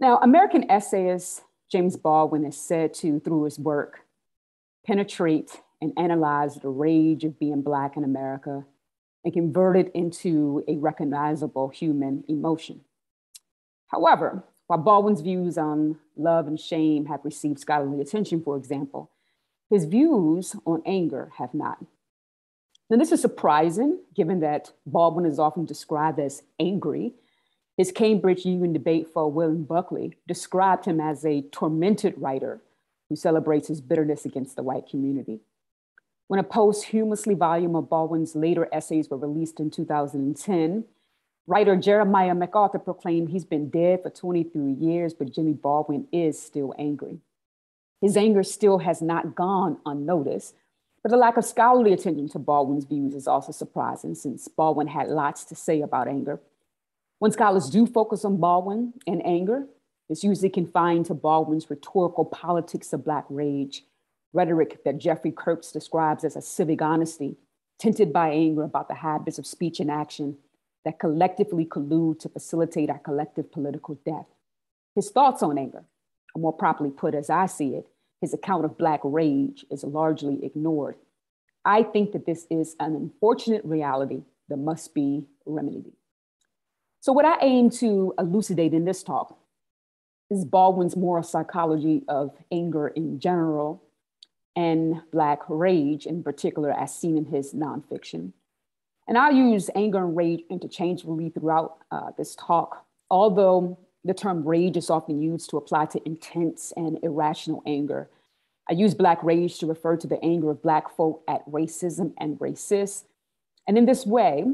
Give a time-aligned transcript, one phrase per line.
[0.00, 4.00] Now, American essayist James Baldwin is said to, through his work,
[4.86, 8.64] penetrate and analyze the rage of being Black in America
[9.24, 12.80] and convert it into a recognizable human emotion.
[13.88, 19.10] However, while Baldwin's views on love and shame have received scholarly attention, for example,
[19.68, 21.84] his views on anger have not.
[22.88, 27.14] Now, this is surprising given that Baldwin is often described as angry.
[27.78, 32.60] His Cambridge Union debate for William Buckley described him as a tormented writer
[33.08, 35.38] who celebrates his bitterness against the white community.
[36.26, 40.86] When a posthumously volume of Baldwin's later essays were released in 2010,
[41.46, 46.74] writer Jeremiah McArthur proclaimed he's been dead for 23 years, but Jimmy Baldwin is still
[46.80, 47.20] angry.
[48.00, 50.56] His anger still has not gone unnoticed,
[51.04, 55.06] but the lack of scholarly attention to Baldwin's views is also surprising since Baldwin had
[55.06, 56.40] lots to say about anger.
[57.18, 59.66] When scholars do focus on Baldwin and anger,
[60.08, 63.84] it's usually confined to Baldwin's rhetorical politics of Black rage
[64.32, 67.36] rhetoric that Jeffrey Kirks describes as a civic honesty,
[67.78, 70.36] tinted by anger about the habits of speech and action
[70.84, 74.26] that collectively collude to facilitate our collective political death.
[74.94, 75.84] His thoughts on anger,
[76.34, 77.88] or more properly put as I see it,
[78.20, 80.96] his account of Black rage is largely ignored.
[81.64, 85.92] I think that this is an unfortunate reality that must be remedied.
[87.08, 89.38] So, what I aim to elucidate in this talk
[90.28, 93.82] is Baldwin's moral psychology of anger in general
[94.54, 98.34] and Black rage in particular, as seen in his nonfiction.
[99.06, 104.76] And I'll use anger and rage interchangeably throughout uh, this talk, although the term rage
[104.76, 108.10] is often used to apply to intense and irrational anger.
[108.68, 112.38] I use Black rage to refer to the anger of Black folk at racism and
[112.38, 113.04] racists.
[113.66, 114.44] And in this way,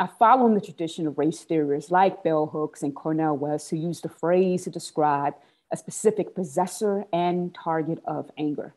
[0.00, 3.76] I follow in the tradition of race theorists like Bell Hooks and Cornel West, who
[3.76, 5.34] use the phrase to describe
[5.72, 8.74] a specific possessor and target of anger.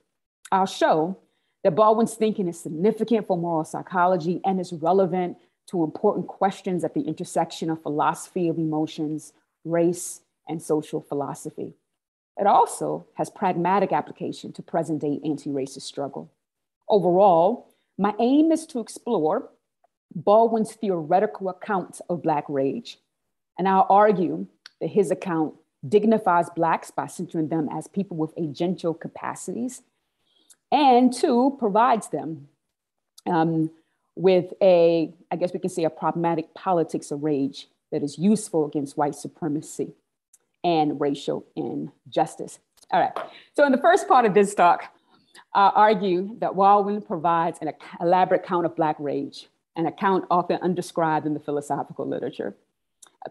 [0.51, 1.17] I'll show
[1.63, 5.37] that Baldwin's thinking is significant for moral psychology and is relevant
[5.67, 11.75] to important questions at the intersection of philosophy of emotions, race, and social philosophy.
[12.37, 16.31] It also has pragmatic application to present day anti racist struggle.
[16.89, 19.49] Overall, my aim is to explore
[20.15, 22.97] Baldwin's theoretical account of Black rage,
[23.57, 24.47] and I'll argue
[24.79, 25.53] that his account
[25.87, 29.81] dignifies Blacks by centering them as people with agential capacities.
[30.71, 32.47] And two, provides them
[33.25, 33.71] um,
[34.15, 38.65] with a, I guess we can say, a problematic politics of rage that is useful
[38.65, 39.93] against white supremacy
[40.63, 42.59] and racial injustice.
[42.91, 43.13] All right,
[43.55, 44.93] so in the first part of this talk,
[45.53, 51.25] I argue that Baldwin provides an elaborate account of Black rage, an account often undescribed
[51.25, 52.55] in the philosophical literature,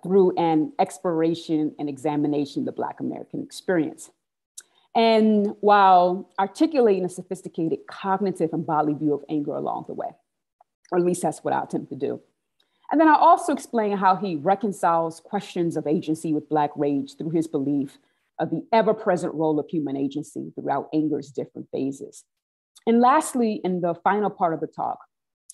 [0.03, 4.11] through an exploration and examination of the Black American experience.
[4.95, 10.09] And while articulating a sophisticated cognitive and bodily view of anger along the way,
[10.91, 12.21] or at least that's what I attempt to do.
[12.91, 17.31] And then I also explain how he reconciles questions of agency with Black rage through
[17.31, 17.99] his belief
[18.41, 22.25] of the ever present role of human agency throughout anger's different phases.
[22.87, 24.99] And lastly, in the final part of the talk,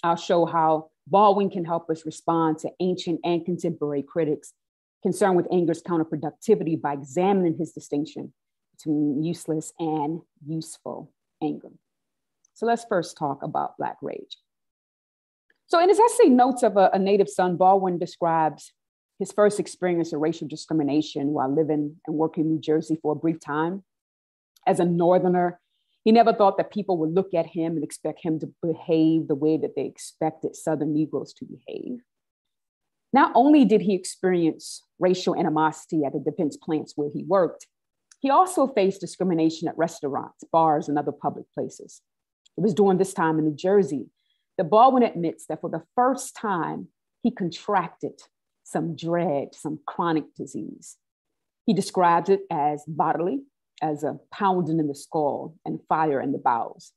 [0.03, 4.53] I'll show how Baldwin can help us respond to ancient and contemporary critics
[5.03, 8.33] concerned with anger's counterproductivity by examining his distinction
[8.77, 11.13] between useless and useful
[11.43, 11.71] anger.
[12.55, 14.37] So let's first talk about Black rage.
[15.69, 18.73] So in his essay, Notes of a, a Native Son, Baldwin describes
[19.19, 23.17] his first experience of racial discrimination while living and working in New Jersey for a
[23.17, 23.83] brief time.
[24.67, 25.61] As a Northerner,
[26.07, 29.35] he never thought that people would look at him and expect him to behave the
[29.35, 31.99] way that they expected Southern Negroes to behave.
[33.13, 37.67] Not only did he experience racial animosity at the defense plants where he worked,
[38.21, 42.03] he also faced discrimination at restaurants, bars, and other public places.
[42.57, 44.07] It was during this time in New Jersey
[44.59, 46.87] that Baldwin admits that for the first time,
[47.25, 48.21] he contracted
[48.63, 50.99] some dread, some chronic disease.
[51.65, 53.41] He describes it as bodily,
[53.83, 56.93] as a pounding in the skull and fire in the bowels.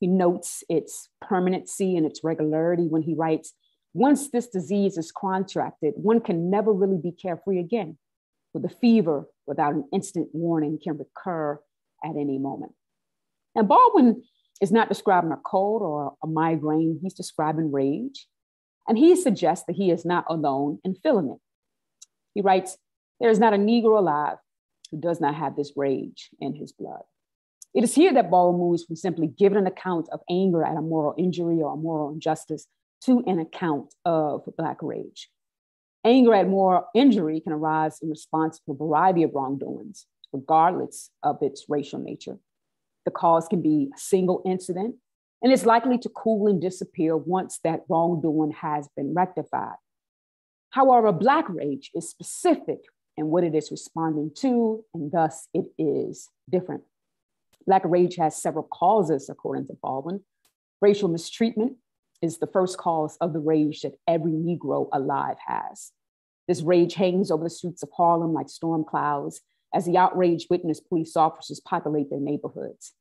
[0.00, 3.54] He notes its permanency and its regularity when he writes,
[3.94, 7.98] once this disease is contracted, one can never really be carefree again
[8.52, 11.58] for the fever without an instant warning can recur
[12.04, 12.72] at any moment.
[13.54, 14.22] And Baldwin
[14.60, 18.26] is not describing a cold or a migraine, he's describing rage.
[18.88, 21.38] And he suggests that he is not alone in feeling it.
[22.34, 22.76] He writes,
[23.20, 24.38] There is not a Negro alive
[24.92, 27.02] who does not have this rage in his blood.
[27.74, 30.82] It is here that Baldwin moves from simply giving an account of anger at a
[30.82, 32.66] moral injury or a moral injustice
[33.06, 35.30] to an account of Black rage.
[36.04, 41.38] Anger at moral injury can arise in response to a variety of wrongdoings, regardless of
[41.40, 42.38] its racial nature.
[43.06, 44.96] The cause can be a single incident,
[45.42, 49.76] and it's likely to cool and disappear once that wrongdoing has been rectified.
[50.70, 52.80] However, Black rage is specific
[53.16, 56.82] in what it is responding to, and thus it is different.
[57.66, 60.20] Black rage has several causes, according to Baldwin.
[60.80, 61.76] Racial mistreatment
[62.20, 65.92] is the first cause of the rage that every Negro alive has.
[66.48, 69.40] This rage hangs over the streets of Harlem like storm clouds
[69.74, 72.92] as the outraged witness police officers populate their neighborhoods.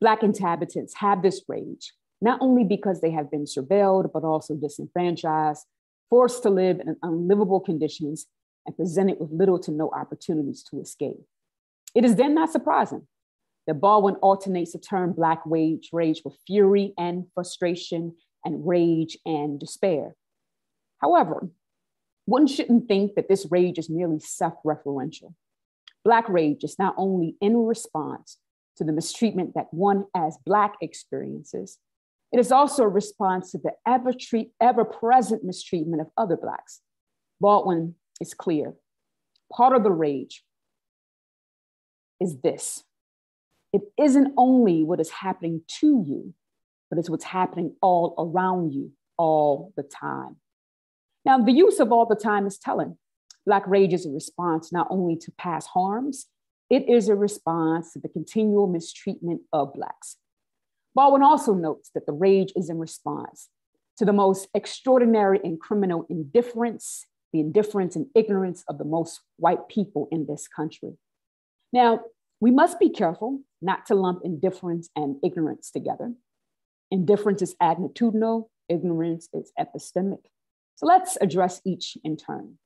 [0.00, 5.64] Black inhabitants have this rage, not only because they have been surveilled, but also disenfranchised,
[6.10, 8.26] forced to live in unlivable conditions,
[8.66, 11.20] and presented with little to no opportunities to escape.
[11.94, 13.06] It is then not surprising
[13.66, 18.14] that Baldwin alternates the term Black rage, rage with fury and frustration
[18.44, 20.16] and rage and despair.
[20.98, 21.48] However,
[22.26, 25.34] one shouldn't think that this rage is merely self referential.
[26.04, 28.38] Black rage is not only in response
[28.76, 31.78] to the mistreatment that one as Black experiences,
[32.32, 34.12] it is also a response to the ever,
[34.60, 36.80] ever present mistreatment of other Blacks.
[37.40, 38.74] Baldwin is clear.
[39.52, 40.44] Part of the rage
[42.20, 42.84] is this
[43.72, 46.34] it isn't only what is happening to you,
[46.90, 50.36] but it's what's happening all around you all the time.
[51.24, 52.98] Now, the use of all the time is telling.
[53.46, 56.26] Black rage is a response not only to past harms,
[56.70, 60.16] it is a response to the continual mistreatment of Blacks.
[60.94, 63.48] Baldwin also notes that the rage is in response
[63.98, 69.68] to the most extraordinary and criminal indifference, the indifference and ignorance of the most white
[69.68, 70.96] people in this country.
[71.72, 72.00] Now,
[72.40, 76.14] we must be careful not to lump indifference and ignorance together.
[76.92, 80.20] Indifference is attitudinal, ignorance is epistemic.
[80.76, 82.58] So let's address each in turn.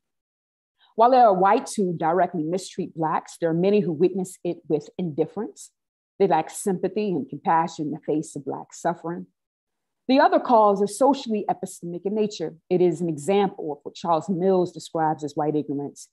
[0.97, 4.91] While there are whites who directly mistreat Blacks, there are many who witness it with
[4.99, 5.71] indifference.
[6.19, 9.29] They lack sympathy and compassion in the face of Black suffering.
[10.09, 12.55] The other cause is socially epistemic in nature.
[12.71, 16.09] It is an example of what Charles Mills describes as white ignorance.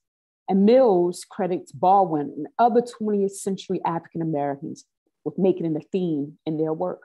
[0.49, 4.83] And Mills credits Baldwin and other 20th century African Americans
[5.23, 7.03] with making it a theme in their work.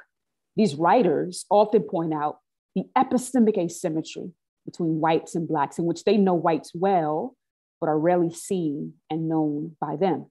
[0.57, 2.39] These writers often point out
[2.75, 4.33] the epistemic asymmetry
[4.67, 7.37] between whites and blacks, in which they know whites well,
[7.81, 10.27] but are rarely seen and known by them.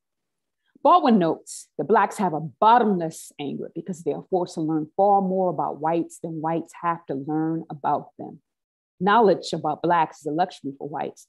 [0.82, 5.22] Baldwin notes that blacks have a bottomless anger because they are forced to learn far
[5.22, 8.40] more about whites than whites have to learn about them.
[9.02, 11.28] Knowledge about blacks is a luxury for whites.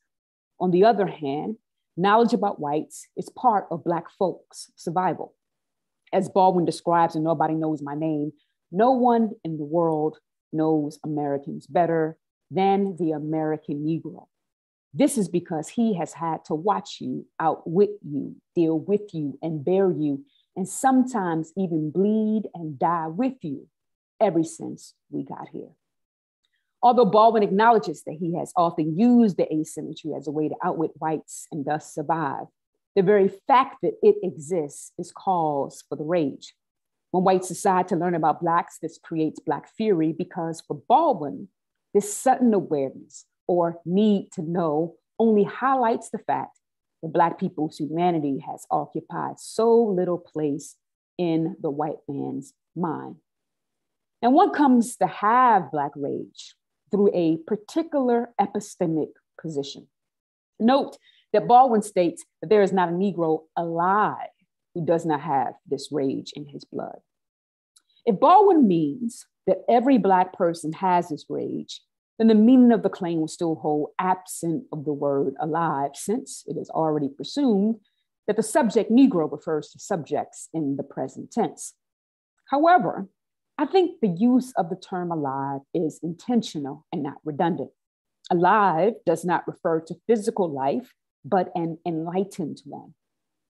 [0.60, 1.56] On the other hand,
[1.96, 5.34] knowledge about whites is part of black folks' survival.
[6.12, 8.32] As Baldwin describes in Nobody Knows My Name,
[8.70, 10.18] no one in the world
[10.52, 12.18] knows Americans better
[12.52, 14.26] than the American Negro.
[14.92, 19.64] This is because he has had to watch you, outwit you, deal with you, and
[19.64, 20.24] bear you,
[20.56, 23.68] and sometimes even bleed and die with you
[24.20, 25.70] ever since we got here.
[26.82, 30.92] Although Baldwin acknowledges that he has often used the asymmetry as a way to outwit
[30.98, 32.46] whites and thus survive,
[32.96, 36.54] the very fact that it exists is cause for the rage.
[37.12, 41.48] When whites decide to learn about Blacks, this creates Black fury because for Baldwin,
[41.92, 46.56] this sudden awareness or need to know only highlights the fact
[47.02, 50.76] that Black people's humanity has occupied so little place
[51.18, 53.16] in the white man's mind.
[54.22, 56.54] And one comes to have Black rage
[56.92, 59.08] through a particular epistemic
[59.42, 59.88] position.
[60.60, 60.96] Note
[61.32, 64.28] that Baldwin states that there is not a Negro alive
[64.76, 66.98] who does not have this rage in his blood.
[68.06, 71.80] If Baldwin means that every Black person has this rage,
[72.20, 76.44] then the meaning of the claim will still hold absent of the word alive, since
[76.46, 77.76] it is already presumed
[78.26, 81.72] that the subject Negro refers to subjects in the present tense.
[82.50, 83.08] However,
[83.56, 87.70] I think the use of the term alive is intentional and not redundant.
[88.30, 90.92] Alive does not refer to physical life,
[91.24, 92.94] but an enlightened one.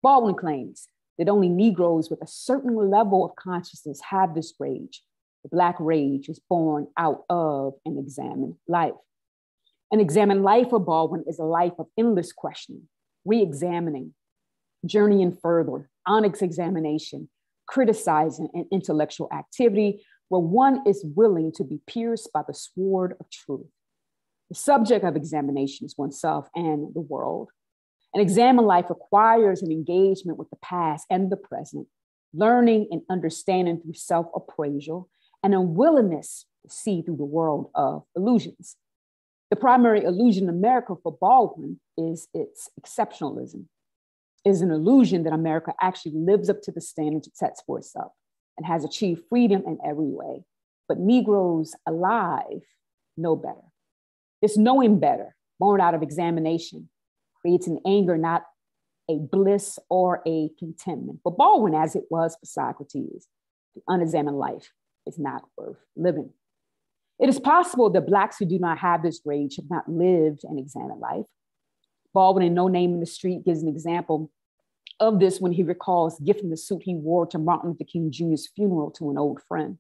[0.03, 5.03] Baldwin claims that only Negroes with a certain level of consciousness have this rage,
[5.43, 8.93] the Black rage is born out of an examined life.
[9.91, 12.87] An examined life of Baldwin is a life of endless questioning,
[13.25, 14.13] re examining,
[14.85, 17.29] journeying further, onyx examination,
[17.67, 23.29] criticizing, and intellectual activity where one is willing to be pierced by the sword of
[23.29, 23.67] truth.
[24.49, 27.49] The subject of examination is oneself and the world.
[28.13, 31.87] An examined life requires an engagement with the past and the present,
[32.33, 35.09] learning and understanding through self appraisal,
[35.43, 38.75] and unwillingness to see through the world of illusions.
[39.49, 43.65] The primary illusion in America for Baldwin is its exceptionalism,
[44.45, 47.77] it is an illusion that America actually lives up to the standards it sets for
[47.79, 48.11] itself
[48.57, 50.43] and has achieved freedom in every way.
[50.87, 52.63] But Negroes alive
[53.17, 53.55] know better.
[54.41, 56.89] This knowing better, born out of examination,
[57.41, 58.45] creates an anger, not
[59.09, 61.19] a bliss or a contentment.
[61.23, 63.27] But Baldwin, as it was for Socrates,
[63.75, 64.71] the unexamined life
[65.09, 66.29] is not worth living.
[67.19, 70.57] It is possible that Blacks who do not have this rage have not lived an
[70.57, 71.25] examined life.
[72.13, 74.31] Baldwin, in No Name in the Street, gives an example
[74.99, 78.49] of this when he recalls gifting the suit he wore to Martin Luther King Jr.'s
[78.55, 79.77] funeral to an old friend.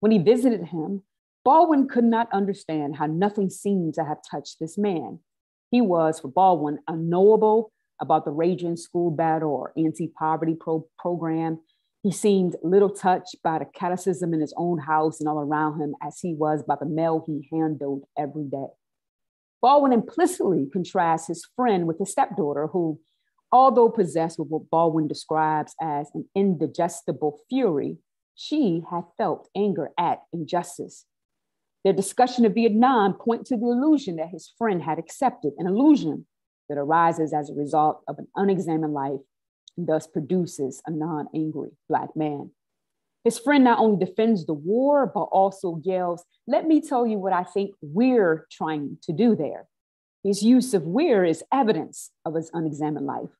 [0.00, 1.02] When he visited him,
[1.44, 5.18] Baldwin could not understand how nothing seemed to have touched this man.
[5.70, 11.60] He was, for Baldwin, unknowable about the raging school battle or anti poverty pro- program.
[12.02, 15.94] He seemed little touched by the catechism in his own house and all around him
[16.02, 18.66] as he was by the mail he handled every day.
[19.60, 22.98] Baldwin implicitly contrasts his friend with his stepdaughter, who,
[23.52, 27.98] although possessed with what Baldwin describes as an indigestible fury,
[28.34, 31.04] she had felt anger at injustice.
[31.84, 36.26] Their discussion of Vietnam point to the illusion that his friend had accepted, an illusion
[36.68, 39.20] that arises as a result of an unexamined life
[39.76, 42.50] and thus produces a non-angry Black man.
[43.24, 47.32] His friend not only defends the war, but also yells, let me tell you what
[47.32, 49.68] I think we're trying to do there.
[50.24, 53.30] His use of we're is evidence of his unexamined life.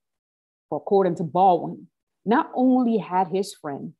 [0.68, 1.88] For according to Baldwin,
[2.24, 3.94] not only had his friend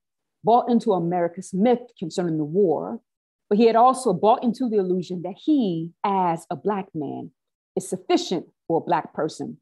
[0.45, 3.01] bought into America's myth concerning the war,
[3.49, 7.33] but he had also bought into the illusion that he, as a Black man,
[7.77, 9.59] is sufficient for a Black person,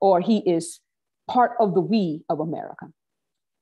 [0.00, 0.80] or he is
[1.28, 2.86] part of the we of America.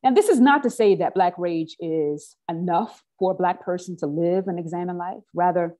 [0.04, 3.97] And this is not to say that Black rage is enough for a Black person
[3.99, 5.23] to live and examine life.
[5.33, 5.76] Rather,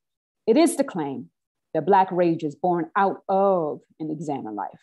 [0.46, 1.30] it is to claim
[1.74, 4.80] that Black rage is born out of an examined life.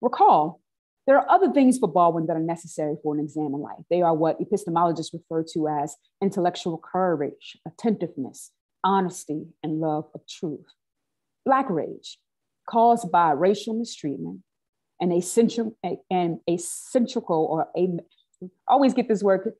[0.00, 0.60] Recall,
[1.06, 3.84] there are other things for Baldwin that are necessary for an examined life.
[3.90, 8.52] They are what epistemologists refer to as intellectual courage, attentiveness,
[8.84, 10.66] honesty, and love of truth.
[11.44, 12.18] Black rage,
[12.70, 14.40] caused by racial mistreatment
[15.10, 15.74] asymmetrical
[16.10, 17.88] and asymmetrical or a,
[18.68, 19.52] always get this word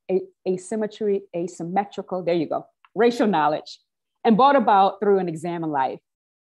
[0.47, 3.81] asymmetry, asymmetrical, there you go, racial knowledge,
[4.25, 5.99] and brought about through an examined life,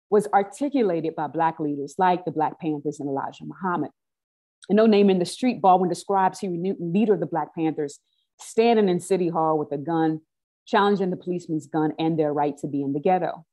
[0.09, 3.91] was articulated by Black leaders like the Black Panthers and Elijah Muhammad.
[4.69, 7.99] And no name in the street, Baldwin describes Huey Newton, leader of the Black Panthers,
[8.39, 10.21] standing in City Hall with a gun,
[10.65, 13.45] challenging the policeman's gun and their right to be in the ghetto.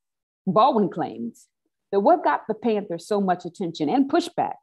[0.47, 1.49] Baldwin claims
[1.91, 4.55] that what got the Panthers so much attention and pushback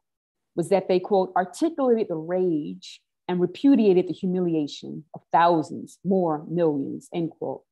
[0.60, 7.08] was that they, quote, articulated the rage and repudiated the humiliation of thousands, more millions,
[7.14, 7.62] end quote.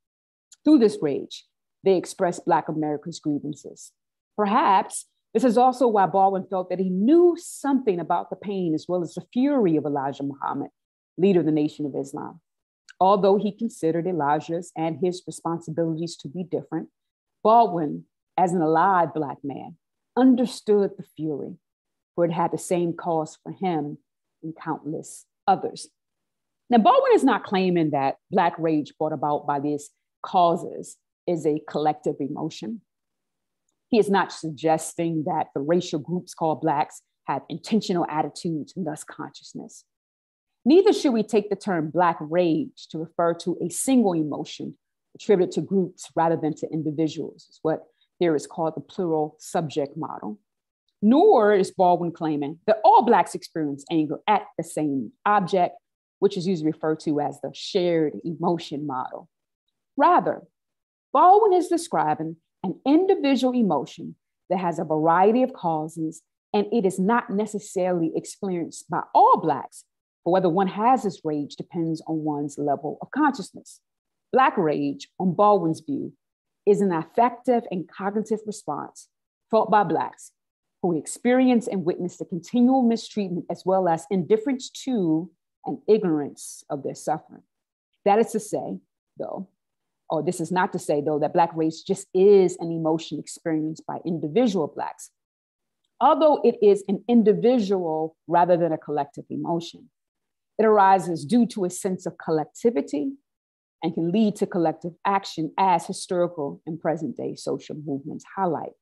[0.65, 1.45] Through this rage,
[1.85, 3.93] they expressed Black America's grievances.
[4.39, 5.05] Perhaps
[5.35, 9.03] this is also why Baldwin felt that he knew something about the pain as well
[9.03, 10.71] as the fury of Elijah Muhammad,
[11.19, 12.41] leader of the Nation of Islam.
[12.99, 16.89] Although he considered Elijah's and his responsibilities to be different,
[17.45, 18.07] Baldwin,
[18.39, 19.77] as an alive Black man,
[20.17, 21.59] understood the fury,
[22.19, 23.97] for it had the same cause for him
[24.43, 25.87] and countless others.
[26.69, 30.97] Now, Baldwin is not claiming that Black rage brought about by these causes
[31.29, 32.81] is a collective emotion.
[33.87, 39.05] He is not suggesting that the racial groups called Blacks have intentional attitudes and thus
[39.05, 39.85] consciousness.
[40.65, 44.77] Neither should we take the term Black rage to refer to a single emotion
[45.15, 47.85] attributed to groups rather than to individuals, is what
[48.19, 50.41] there is called the plural subject model.
[51.01, 55.77] Nor is Baldwin claiming that all Blacks experience anger at the same object,
[56.19, 59.29] which is usually referred to as the shared emotion model.
[59.97, 60.43] Rather,
[61.13, 64.17] Baldwin is describing an individual emotion
[64.51, 69.85] that has a variety of causes, and it is not necessarily experienced by all Blacks,
[70.25, 73.81] but whether one has this rage depends on one's level of consciousness.
[74.33, 76.13] Black rage, on Baldwin's view,
[76.67, 79.09] is an affective and cognitive response
[79.51, 80.33] felt by Blacks
[80.83, 85.31] who experience and witness the continual mistreatment as well as indifference to
[85.67, 87.43] and ignorance of their suffering.
[88.05, 88.79] That is to say,
[89.19, 89.49] though,
[90.09, 93.87] or this is not to say though that Black rage just is an emotion experienced
[93.87, 95.11] by individual Blacks,
[96.01, 99.91] although it is an individual rather than a collective emotion.
[100.59, 103.13] It arises due to a sense of collectivity
[103.83, 108.73] and can lead to collective action as historical and present day social movements highlight.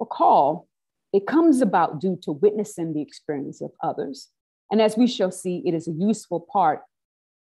[0.00, 0.68] Recall,
[1.14, 4.30] it comes about due to witnessing the experience of others.
[4.72, 6.80] And as we shall see, it is a useful part,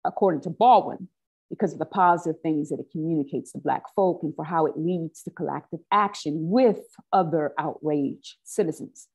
[0.04, 1.08] according to Baldwin,
[1.48, 4.76] because of the positive things that it communicates to Black folk and for how it
[4.76, 6.80] leads to collective action with
[7.10, 9.08] other outraged citizens.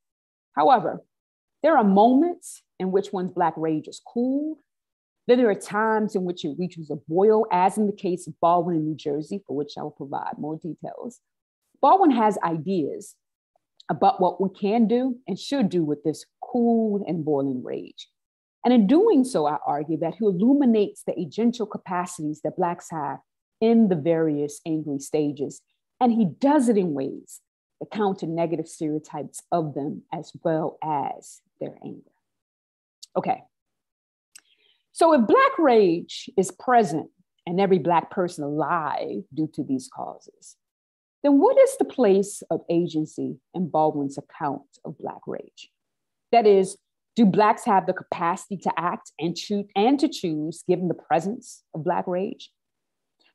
[0.55, 1.03] However,
[1.61, 4.57] there are moments in which one's Black rage is cooled.
[5.27, 8.33] Then there are times in which it reaches a boil, as in the case of
[8.41, 11.19] Baldwin in New Jersey, for which I will provide more details.
[11.83, 13.15] Baldwin has ideas
[13.89, 18.07] about what we can do and should do with this cool and boiling rage.
[18.63, 23.19] And in doing so, I argue that he illuminates the agential capacities that Blacks have
[23.61, 25.61] in the various angry stages.
[25.99, 27.41] And he does it in ways
[27.79, 32.11] that counter negative stereotypes of them as well as their anger.
[33.15, 33.43] Okay.
[34.91, 37.09] So if Black rage is present
[37.45, 40.57] in every Black person alive due to these causes,
[41.23, 45.69] then what is the place of agency in Baldwin's account of Black rage?
[46.31, 46.77] That is,
[47.15, 51.63] do Blacks have the capacity to act and, choose, and to choose given the presence
[51.73, 52.51] of Black rage?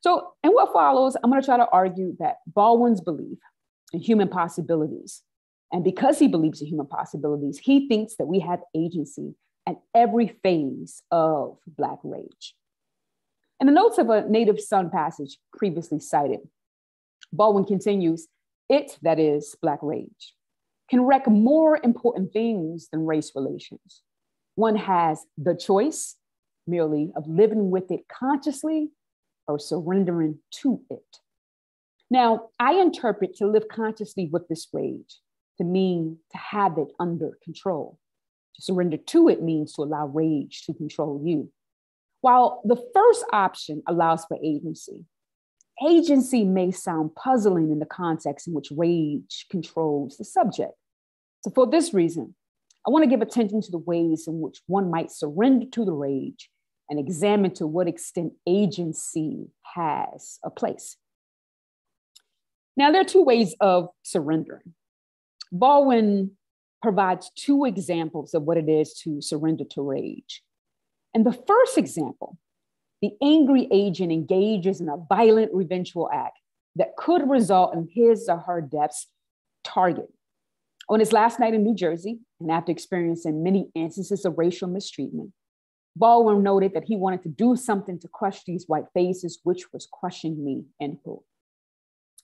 [0.01, 3.39] So, in what follows, I'm going to try to argue that Baldwin's belief
[3.93, 5.23] in human possibilities,
[5.73, 9.35] and because he believes in human possibilities, he thinks that we have agency
[9.67, 12.55] at every phase of Black rage.
[13.61, 16.41] In the notes of a Native Son passage previously cited,
[17.35, 18.29] Baldwin continues,
[18.69, 20.35] it, that is, Black rage,
[20.89, 24.03] can wreck more important things than race relations.
[24.55, 26.17] One has the choice
[26.67, 28.91] merely of living with it consciously
[29.47, 31.19] or surrendering to it.
[32.11, 35.21] Now, I interpret to live consciously with this rage
[35.59, 37.99] to mean to have it under control.
[38.57, 41.51] To surrender to it means to allow rage to control you.
[42.21, 45.05] While the first option allows for agency,
[45.87, 50.75] agency may sound puzzling in the context in which rage controls the subject.
[51.43, 52.35] So, for this reason,
[52.87, 55.93] I want to give attention to the ways in which one might surrender to the
[55.93, 56.51] rage
[56.89, 60.97] and examine to what extent agency has a place.
[62.77, 64.75] Now, there are two ways of surrendering.
[65.51, 66.33] Baldwin
[66.83, 70.43] provides two examples of what it is to surrender to rage.
[71.15, 72.37] And the first example
[73.05, 76.39] the angry agent engages in a violent revengeful act
[76.75, 79.09] that could result in his or her death's
[79.63, 80.11] target.
[80.89, 85.33] On his last night in New Jersey, and after experiencing many instances of racial mistreatment,
[85.95, 89.87] Baldwin noted that he wanted to do something to crush these white faces, which was
[89.93, 91.25] crushing me, end quote.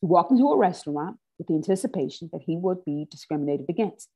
[0.01, 4.09] He walked into a restaurant with the anticipation that he would be discriminated against.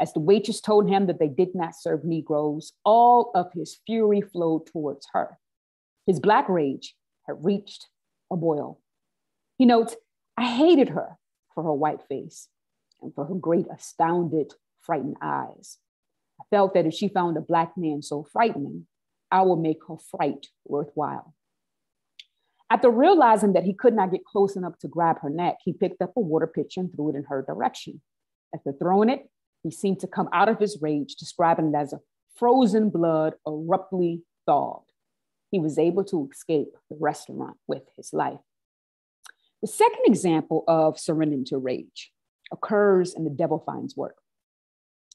[0.00, 4.22] As the waitress told him that they did not serve Negroes, all of his fury
[4.22, 5.38] flowed towards her.
[6.06, 6.94] His black rage
[7.26, 7.88] had reached
[8.30, 8.80] a boil.
[9.56, 9.96] He notes,
[10.36, 11.18] I hated her
[11.54, 12.48] for her white face
[13.00, 15.78] and for her great, astounded, frightened eyes.
[16.40, 18.86] I felt that if she found a black man so frightening,
[19.30, 21.34] I would make her fright worthwhile.
[22.70, 26.02] After realizing that he could not get close enough to grab her neck, he picked
[26.02, 28.00] up a water pitcher and threw it in her direction.
[28.54, 29.30] After throwing it,
[29.62, 32.00] he seemed to come out of his rage, describing it as a
[32.36, 34.83] frozen blood abruptly thawed
[35.54, 38.40] he was able to escape the restaurant with his life.
[39.62, 42.10] The second example of surrendering to rage
[42.52, 44.16] occurs in the Devil Finds work.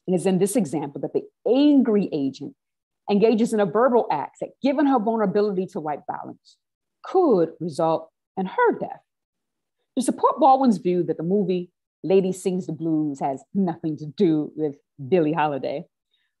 [0.06, 2.54] And It is in this example that the angry agent
[3.10, 6.56] engages in a verbal act that, given her vulnerability to white violence,
[7.02, 9.02] could result in her death.
[9.98, 11.70] To support Baldwin's view that the movie
[12.02, 14.76] Lady Sings the Blues has nothing to do with
[15.06, 15.84] Billie Holiday,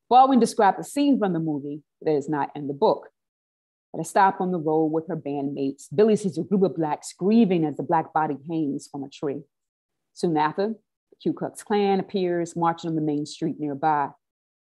[0.08, 3.08] Baldwin described a scene from the movie that is not in the book.
[3.92, 7.12] At a stop on the road with her bandmates, Billie sees a group of blacks
[7.12, 9.42] grieving as the black body hangs from a tree.
[10.12, 14.10] Soon after, the Ku Klux Klan appears marching on the main street nearby.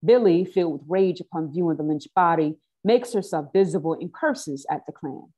[0.04, 4.84] Billie, filled with rage upon viewing the lynched body, makes herself visible and curses at
[4.87, 5.32] the Klan.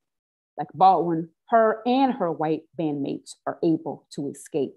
[0.58, 4.74] Like Baldwin, her and her white bandmates are able to escape.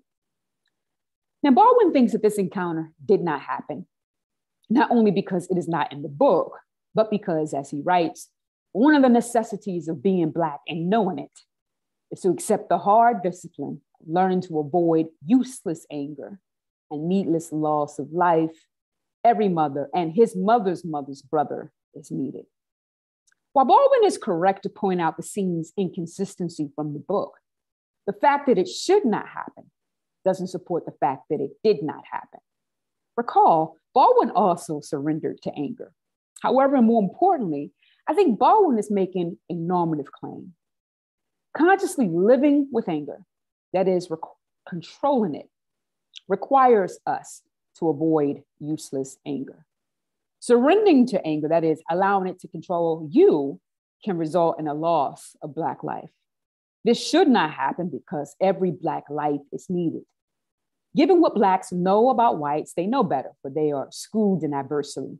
[1.42, 3.88] Now, Baldwin thinks that this encounter did not happen,
[4.70, 6.60] not only because it is not in the book,
[6.94, 8.30] but because, as he writes,
[8.72, 11.40] one of the necessities of being Black and knowing it
[12.12, 16.40] is to accept the hard discipline, learning to avoid useless anger
[16.92, 18.66] and needless loss of life.
[19.24, 22.46] Every mother and his mother's mother's brother is needed.
[23.54, 27.34] While Baldwin is correct to point out the scene's inconsistency from the book,
[28.06, 29.72] the fact that it should not happen
[30.24, 32.40] doesn't support the fact that it did not happen.
[33.18, 35.92] Recall, Baldwin also surrendered to anger.
[36.42, 37.72] However, more importantly,
[38.10, 40.54] I think Baldwin is making a normative claim.
[41.56, 43.20] Consciously living with anger,
[43.72, 44.20] that is, rec-
[44.68, 45.48] controlling it,
[46.28, 47.44] requires us
[47.78, 49.64] to avoid useless anger.
[50.40, 53.60] Surrendering to anger, that is, allowing it to control you,
[54.04, 56.10] can result in a loss of Black life.
[56.84, 60.02] This should not happen because every Black life is needed.
[60.96, 65.20] Given what Blacks know about whites, they know better, for they are schooled in adversity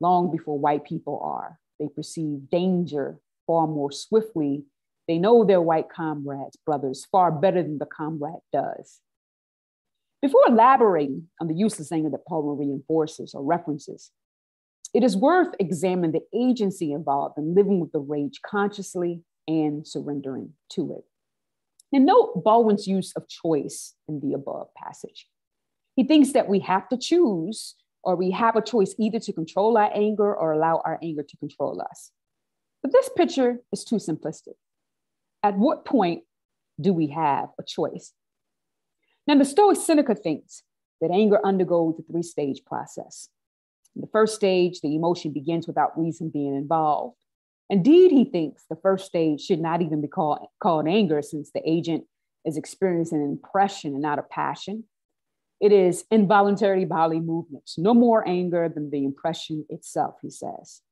[0.00, 1.60] long before white people are.
[1.78, 4.64] They perceive danger far more swiftly.
[5.08, 9.00] They know their white comrades, brothers, far better than the comrade does.
[10.22, 14.10] Before elaborating on the useless anger that Baldwin reinforces or references,
[14.94, 20.52] it is worth examining the agency involved in living with the rage consciously and surrendering
[20.70, 21.04] to it.
[21.92, 25.28] And note Baldwin's use of choice in the above passage.
[25.96, 29.76] He thinks that we have to choose or we have a choice either to control
[29.76, 32.10] our anger or allow our anger to control us.
[32.82, 34.54] But this picture is too simplistic.
[35.42, 36.22] At what point
[36.80, 38.12] do we have a choice?
[39.26, 40.62] Now, the Stoic Seneca thinks
[41.00, 43.28] that anger undergoes a three stage process.
[43.94, 47.16] In the first stage, the emotion begins without reason being involved.
[47.70, 51.62] Indeed, he thinks the first stage should not even be called, called anger since the
[51.68, 52.04] agent
[52.44, 54.84] is experiencing an impression and not a passion.
[55.60, 60.82] It is involuntary bodily movements, no more anger than the impression itself, he says.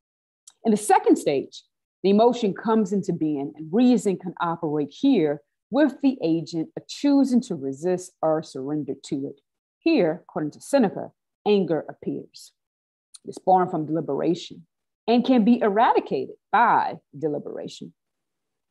[0.64, 1.64] In the second stage,
[2.02, 7.54] the emotion comes into being and reason can operate here with the agent choosing to
[7.54, 9.40] resist or surrender to it.
[9.78, 11.10] Here, according to Seneca,
[11.46, 12.52] anger appears.
[13.24, 14.66] It's born from deliberation
[15.06, 17.92] and can be eradicated by deliberation.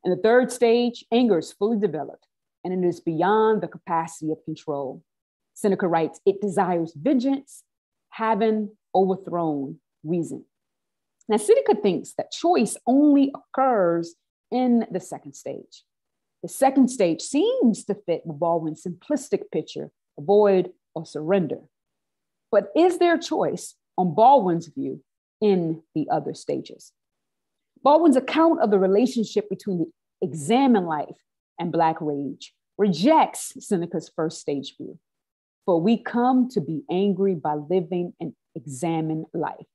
[0.04, 2.28] In the third stage, anger is fully developed
[2.64, 5.04] and it is beyond the capacity of control.
[5.54, 7.64] Seneca writes, it desires vengeance,
[8.10, 10.46] having overthrown reason.
[11.30, 14.16] Now, Seneca thinks that choice only occurs
[14.52, 15.84] in the second stage.
[16.44, 21.60] The second stage seems to fit with Baldwin's simplistic picture avoid or surrender.
[22.52, 25.02] But is there choice on Baldwin's view
[25.42, 26.94] in the other stages.
[27.84, 31.18] Baldwin's account of the relationship between the examined life
[31.60, 35.00] and Black rage rejects Seneca's first stage view.
[35.66, 39.68] For we come to be angry by living an examined life.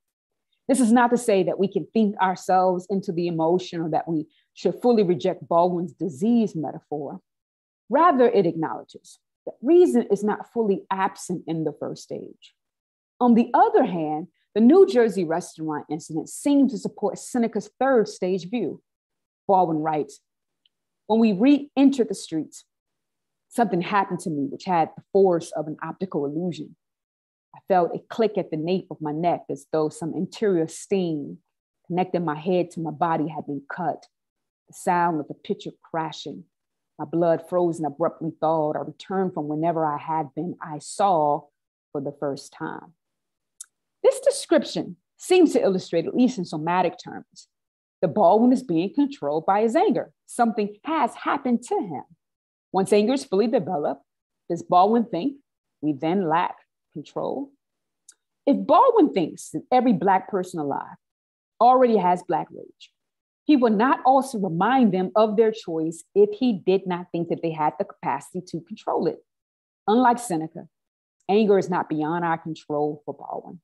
[0.67, 4.07] This is not to say that we can think ourselves into the emotion or that
[4.07, 7.21] we should fully reject Baldwin's disease metaphor.
[7.89, 12.53] Rather, it acknowledges that reason is not fully absent in the first stage.
[13.21, 18.49] On the other hand, the New Jersey restaurant incident seemed to support Seneca's third stage
[18.49, 18.81] view.
[19.47, 20.19] Baldwin writes
[21.07, 22.65] When we re entered the streets,
[23.49, 26.75] something happened to me which had the force of an optical illusion.
[27.55, 31.37] I felt a click at the nape of my neck as though some interior sting
[31.87, 34.05] connecting my head to my body had been cut.
[34.67, 36.43] The sound of the pitcher crashing.
[36.99, 38.75] My blood frozen abruptly thawed.
[38.75, 41.41] I returned from whenever I had been, I saw
[41.91, 42.93] for the first time.
[44.03, 47.47] This description seems to illustrate, at least in somatic terms,
[48.01, 50.11] the Baldwin is being controlled by his anger.
[50.27, 52.03] Something has happened to him.
[52.77, 54.03] Once anger is fully developed,
[54.51, 55.37] does Baldwin think
[55.81, 56.57] we then lack
[56.93, 57.49] control?
[58.45, 60.97] If Baldwin thinks that every Black person alive
[61.59, 62.91] already has Black rage,
[63.45, 67.41] he would not also remind them of their choice if he did not think that
[67.41, 69.25] they had the capacity to control it.
[69.87, 70.67] Unlike Seneca,
[71.27, 73.59] anger is not beyond our control for Baldwin.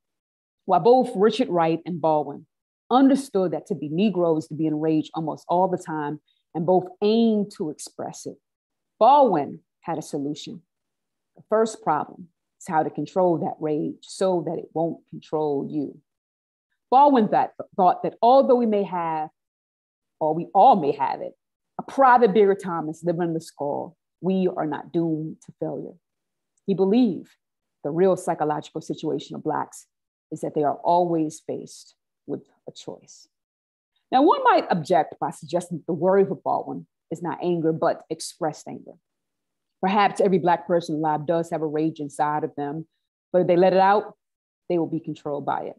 [0.65, 2.47] While both Richard Wright and Baldwin
[2.89, 6.19] understood that to be Negro is to be enraged almost all the time
[6.55, 8.37] and both aimed to express it,
[8.99, 10.61] Baldwin had a solution.
[11.35, 12.27] The first problem
[12.59, 15.99] is how to control that rage so that it won't control you.
[16.89, 19.29] Baldwin thought, thought that although we may have,
[20.19, 21.33] or we all may have it,
[21.79, 25.95] a private Bigger Thomas living in the skull, we are not doomed to failure.
[26.65, 27.31] He believed
[27.83, 29.87] the real psychological situation of Blacks
[30.31, 33.27] is that they are always faced with a choice.
[34.11, 38.03] Now, one might object by suggesting that the worry for Baldwin is not anger, but
[38.09, 38.93] expressed anger.
[39.81, 42.87] Perhaps every Black person alive does have a rage inside of them,
[43.31, 44.15] but if they let it out,
[44.69, 45.75] they will be controlled by it.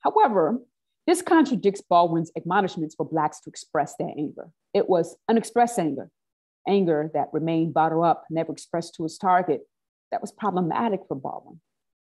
[0.00, 0.58] However,
[1.06, 4.50] this contradicts Baldwin's admonishments for Blacks to express their anger.
[4.74, 6.10] It was unexpressed anger,
[6.66, 9.62] anger that remained bottled up, never expressed to its target,
[10.10, 11.60] that was problematic for Baldwin.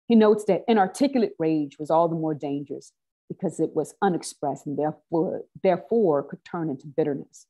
[0.07, 2.91] He notes that inarticulate rage was all the more dangerous
[3.29, 7.45] because it was unexpressed and therefore, therefore could turn into bitterness.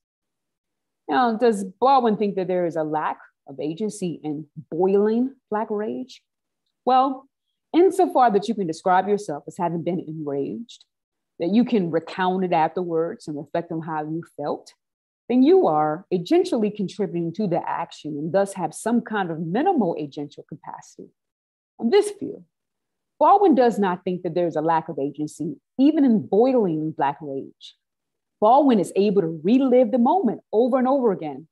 [1.10, 3.17] Now, does Baldwin think that there is a lack
[3.48, 6.22] of agency in boiling Black rage?
[6.86, 7.28] Well,
[7.74, 10.86] insofar that you can describe yourself as having been enraged,
[11.39, 14.74] that you can recount it afterwards and reflect on how you felt,
[15.30, 19.95] then you are agentially contributing to the action and thus have some kind of minimal
[20.00, 21.10] agential capacity.
[21.80, 22.43] On this view,
[23.19, 27.76] Baldwin does not think that there's a lack of agency, even in boiling Black rage.
[28.41, 31.47] Baldwin is able to relive the moment over and over again,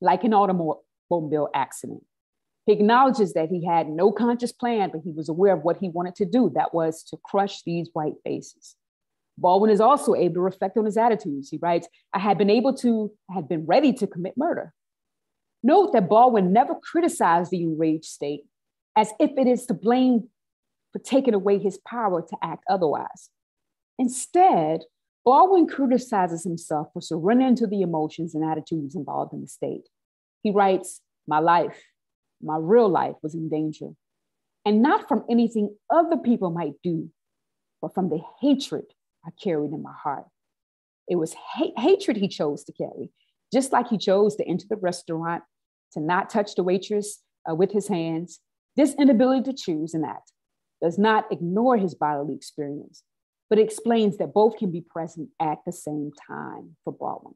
[0.00, 2.02] like an automobile accident.
[2.66, 5.88] He acknowledges that he had no conscious plan, but he was aware of what he
[5.88, 6.52] wanted to do.
[6.54, 8.76] That was to crush these white faces.
[9.38, 11.48] Baldwin is also able to reflect on his attitudes.
[11.48, 14.74] He writes, I had been able to, I had been ready to commit murder.
[15.62, 18.42] Note that Baldwin never criticized the enraged state
[18.96, 20.28] as if it is to blame
[20.92, 23.30] for taking away his power to act otherwise.
[23.98, 24.80] Instead,
[25.28, 29.86] Baldwin criticizes himself for surrendering to the emotions and attitudes involved in the state.
[30.42, 31.78] He writes, My life,
[32.40, 33.88] my real life was in danger,
[34.64, 37.10] and not from anything other people might do,
[37.82, 38.84] but from the hatred
[39.22, 40.24] I carried in my heart.
[41.06, 43.10] It was ha- hatred he chose to carry,
[43.52, 45.42] just like he chose to enter the restaurant,
[45.92, 48.40] to not touch the waitress uh, with his hands.
[48.76, 50.32] This inability to choose and act
[50.80, 53.02] does not ignore his bodily experience,
[53.50, 57.34] but explains that both can be present at the same time for Baldwin.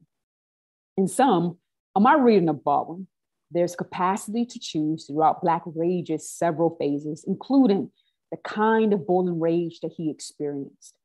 [0.97, 1.57] In sum,
[1.95, 3.07] on my reading of Baldwin,
[3.51, 7.91] there's capacity to choose throughout Black Rage's several phases, including
[8.31, 10.95] the kind of boiling rage that he experienced.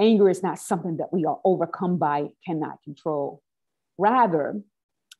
[0.00, 3.42] Anger is not something that we are overcome by, cannot control.
[3.98, 4.62] Rather,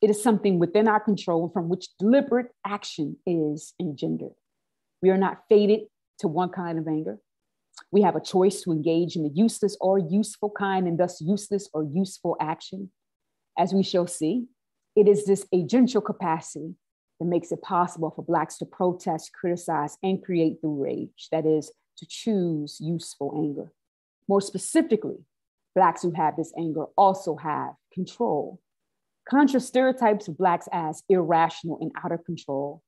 [0.01, 4.33] it is something within our control from which deliberate action is engendered.
[5.03, 5.81] We are not fated
[6.19, 7.19] to one kind of anger.
[7.89, 11.69] We have a choice to engage in the useless or useful kind, and thus useless
[11.73, 12.91] or useful action.
[13.57, 14.45] As we shall see,
[14.95, 16.75] it is this agential capacity
[17.19, 21.71] that makes it possible for Blacks to protest, criticize, and create through rage, that is,
[21.97, 23.71] to choose useful anger.
[24.27, 25.17] More specifically,
[25.75, 28.59] Blacks who have this anger also have control.
[29.29, 32.81] Contra stereotypes of Blacks as irrational and out of control.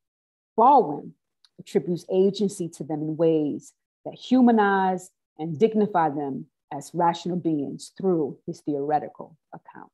[0.57, 1.13] Baldwin
[1.59, 3.73] attributes agency to them in ways
[4.05, 9.91] that humanize and dignify them as rational beings through his theoretical account.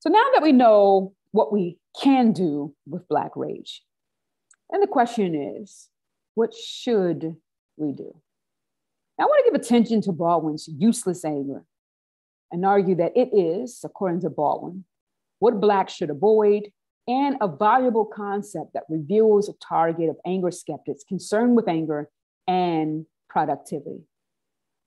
[0.00, 3.82] So now that we know what we can do with Black rage,
[4.70, 5.88] and the question is,
[6.34, 7.36] what should
[7.76, 8.14] we do?
[9.18, 11.64] Now, I want to give attention to Baldwin's useless anger
[12.52, 14.84] and argue that it is, according to Baldwin,
[15.38, 16.70] what Blacks should avoid
[17.08, 22.10] and a valuable concept that reveals a target of anger skeptics concerned with anger
[22.46, 24.02] and productivity.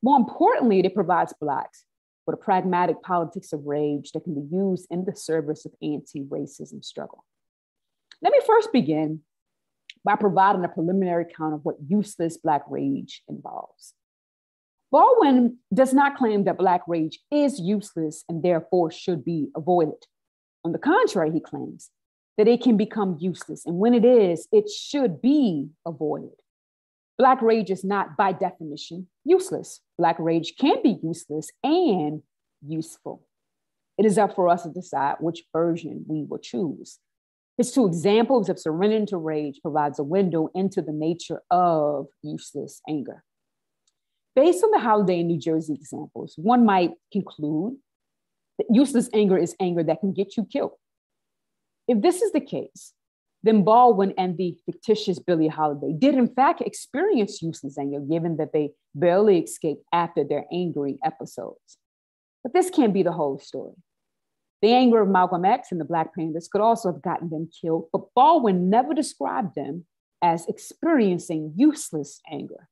[0.01, 1.85] More importantly, it provides Blacks
[2.25, 6.23] with a pragmatic politics of rage that can be used in the service of anti
[6.23, 7.25] racism struggle.
[8.21, 9.21] Let me first begin
[10.03, 13.93] by providing a preliminary account of what useless Black rage involves.
[14.91, 20.05] Baldwin does not claim that Black rage is useless and therefore should be avoided.
[20.63, 21.89] On the contrary, he claims
[22.37, 26.31] that it can become useless, and when it is, it should be avoided.
[27.19, 29.81] Black rage is not, by definition, useless.
[29.97, 32.23] Black rage can be useless and
[32.65, 33.27] useful.
[33.97, 36.99] It is up for us to decide which version we will choose.
[37.57, 42.81] His two examples of surrendering to rage provides a window into the nature of useless
[42.87, 43.25] anger.
[44.33, 47.75] Based on the Holiday in New Jersey examples, one might conclude
[48.57, 50.71] that useless anger is anger that can get you killed.
[51.89, 52.93] If this is the case,
[53.43, 58.51] then Baldwin and the fictitious Billie Holiday did, in fact, experience useless anger, given that
[58.51, 61.77] they barely escaped after their angry episodes.
[62.43, 63.75] But this can't be the whole story.
[64.61, 67.87] The anger of Malcolm X and the Black Panthers could also have gotten them killed,
[67.93, 69.85] but Baldwin never described them
[70.21, 72.67] as experiencing useless anger.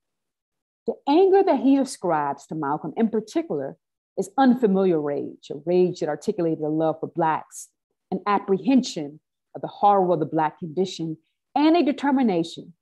[0.86, 3.78] The anger that he ascribes to Malcolm in particular
[4.18, 7.70] is unfamiliar rage, a rage that articulated a love for Blacks,
[8.12, 9.22] an apprehension
[9.58, 11.18] of the horror of the Black condition,
[11.56, 12.74] and a determination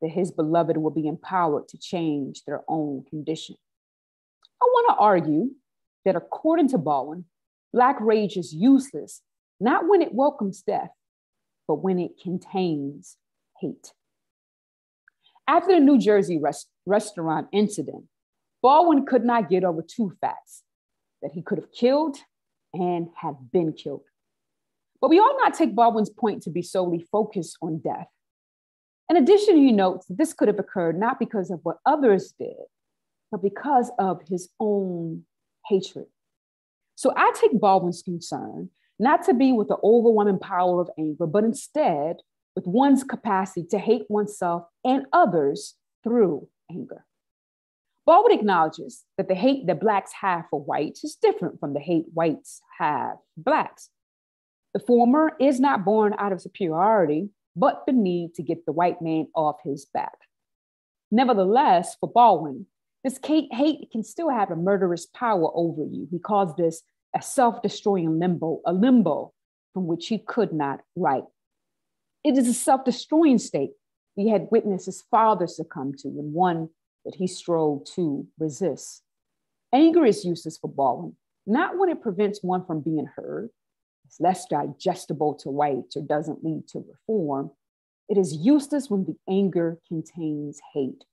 [0.00, 3.56] that his beloved will be empowered to change their own condition.
[4.62, 5.50] I want to argue
[6.04, 7.24] that according to Baldwin,
[7.72, 9.22] Black rage is useless,
[9.58, 10.90] not when it welcomes death,
[11.66, 13.16] but when it contains
[13.60, 13.92] hate.
[15.48, 18.04] After the New Jersey rest- restaurant incident,
[18.62, 20.62] Baldwin could not get over two facts
[21.22, 22.18] that he could have killed
[22.72, 24.02] and had been killed.
[25.00, 28.08] But we ought not take Baldwin's point to be solely focused on death.
[29.08, 32.56] In addition, he notes that this could have occurred not because of what others did,
[33.30, 35.24] but because of his own
[35.66, 36.06] hatred.
[36.94, 41.44] So I take Baldwin's concern not to be with the overwhelming power of anger, but
[41.44, 42.16] instead
[42.54, 47.04] with one's capacity to hate oneself and others through anger.
[48.06, 52.06] Baldwin acknowledges that the hate that Blacks have for whites is different from the hate
[52.12, 53.88] whites have Blacks.
[54.72, 59.02] The former is not born out of superiority, but the need to get the white
[59.02, 60.16] man off his back.
[61.10, 62.66] Nevertheless, for Baldwin,
[63.02, 66.06] This hate can still have a murderous power over you.
[66.10, 66.82] He calls this
[67.14, 69.32] a self destroying limbo, a limbo
[69.72, 71.24] from which he could not write.
[72.22, 73.72] It is a self destroying state
[74.16, 76.68] he had witnessed his father succumb to and one
[77.04, 79.02] that he strove to resist.
[79.72, 83.50] Anger is useless for Baldwin, not when it prevents one from being heard,
[84.18, 87.50] less digestible to whites or doesn't lead to reform.
[88.08, 91.04] It is useless when the anger contains hate.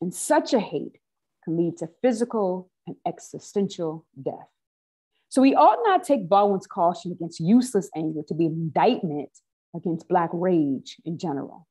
[0.00, 0.98] And such a hate
[1.44, 4.48] can lead to physical and existential death.
[5.28, 9.30] So we ought not take Baldwin's caution against useless anger to be an indictment
[9.74, 11.66] against Black rage in general.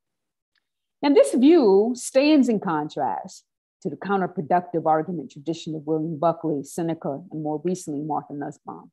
[1.02, 3.46] And this view stands in contrast
[3.82, 8.92] to the counterproductive argument tradition of William Buckley, Seneca, and more recently, Martha Nussbaum.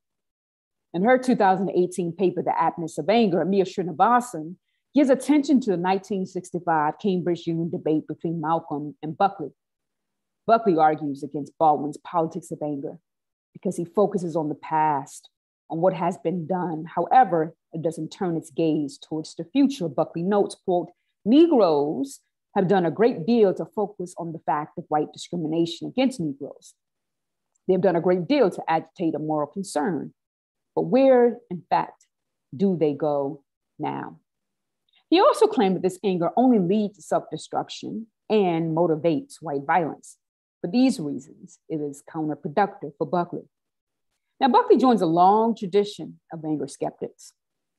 [0.95, 4.57] In her 2018 paper, The Aptness of Anger, Amia Srinivasan
[4.95, 9.53] gives attention to the 1965 Cambridge Union debate between Malcolm and Buckley.
[10.47, 12.99] Buckley argues against Baldwin's politics of anger
[13.55, 15.31] because he focuses on the past,
[15.71, 16.85] on what has been done.
[16.95, 19.89] However, it doesn't turn its gaze towards the future.
[19.89, 20.91] Buckley notes, quote,
[21.25, 22.21] Negroes
[22.55, 26.75] have done a great deal to focus on the fact of white discrimination against Negroes.
[27.67, 30.13] They've done a great deal to agitate a moral concern.
[30.75, 32.07] But where, in fact,
[32.57, 33.43] do they go
[33.79, 34.19] now?
[35.09, 40.17] He also claimed that this anger only leads to self destruction and motivates white violence.
[40.63, 43.43] For these reasons, it is counterproductive for Buckley.
[44.41, 47.35] Now, Buckley joins a long tradition of anger skeptics.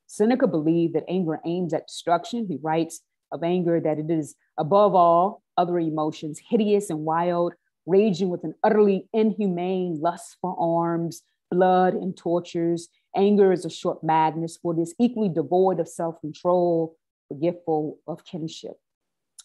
[0.06, 2.46] Seneca believed that anger aims at destruction.
[2.48, 3.00] He writes
[3.32, 7.54] of anger that it is, above all other emotions, hideous and wild,
[7.86, 11.22] raging with an utterly inhumane lust for arms,
[11.54, 12.88] blood, and tortures.
[13.16, 16.96] Anger is a short madness, for it is equally devoid of self control,
[17.28, 18.76] forgetful of kinship.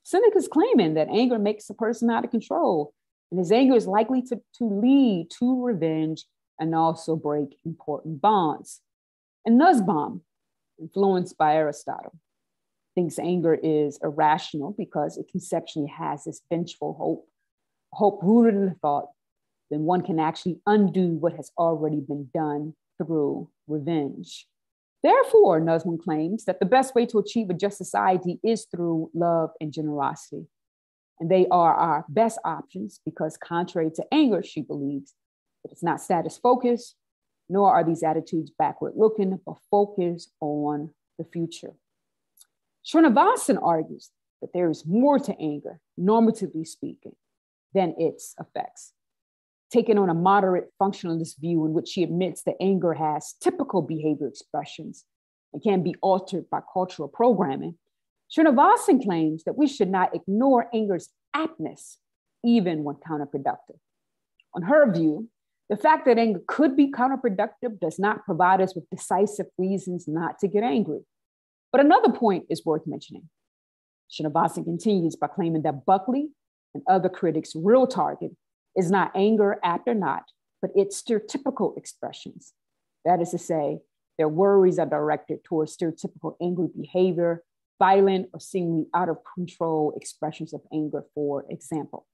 [0.03, 2.93] Seneca's claiming that anger makes a person out of control,
[3.31, 6.25] and his anger is likely to, to lead to revenge
[6.59, 8.81] and also break important bonds.
[9.45, 10.21] And Nussbaum,
[10.79, 12.13] influenced by Aristotle,
[12.95, 17.27] thinks anger is irrational because it conceptually has this vengeful hope,
[17.93, 19.09] hope rooted in the thought
[19.69, 24.47] then one can actually undo what has already been done through revenge.
[25.01, 29.51] Therefore, Nussbaum claims that the best way to achieve a just society is through love
[29.61, 30.45] and generosity.
[31.19, 35.13] And they are our best options because, contrary to anger, she believes
[35.63, 36.95] that it's not status focused,
[37.47, 41.73] nor are these attitudes backward looking, but focused on the future.
[42.85, 47.15] Srinivasan argues that there is more to anger, normatively speaking,
[47.73, 48.93] than its effects
[49.71, 54.27] taken on a moderate functionalist view in which she admits that anger has typical behavior
[54.27, 55.05] expressions
[55.53, 57.75] and can be altered by cultural programming,
[58.35, 61.97] Srinivasan claims that we should not ignore anger's aptness,
[62.43, 63.79] even when counterproductive.
[64.53, 65.29] On her view,
[65.69, 70.39] the fact that anger could be counterproductive does not provide us with decisive reasons not
[70.39, 71.01] to get angry.
[71.71, 73.29] But another point is worth mentioning.
[74.09, 76.29] Srinivasan continues by claiming that Buckley
[76.73, 78.31] and other critics' real target
[78.79, 80.23] is not anger apt or not,
[80.61, 82.53] but it's stereotypical expressions.
[83.03, 83.79] That is to say,
[84.17, 87.43] their worries are directed towards stereotypical angry behavior,
[87.77, 92.07] violent or seemingly out of control expressions of anger, for example.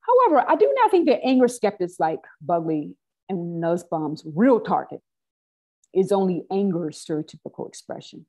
[0.00, 2.94] However, I do not think that anger skeptics like Buckley
[3.28, 5.00] and Nussbaum's real target
[5.94, 8.26] is only anger stereotypical expression.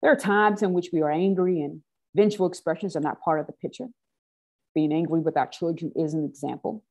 [0.00, 1.82] There are times in which we are angry and
[2.14, 3.88] vengeful expressions are not part of the picture
[4.74, 6.84] being angry with our children is an example.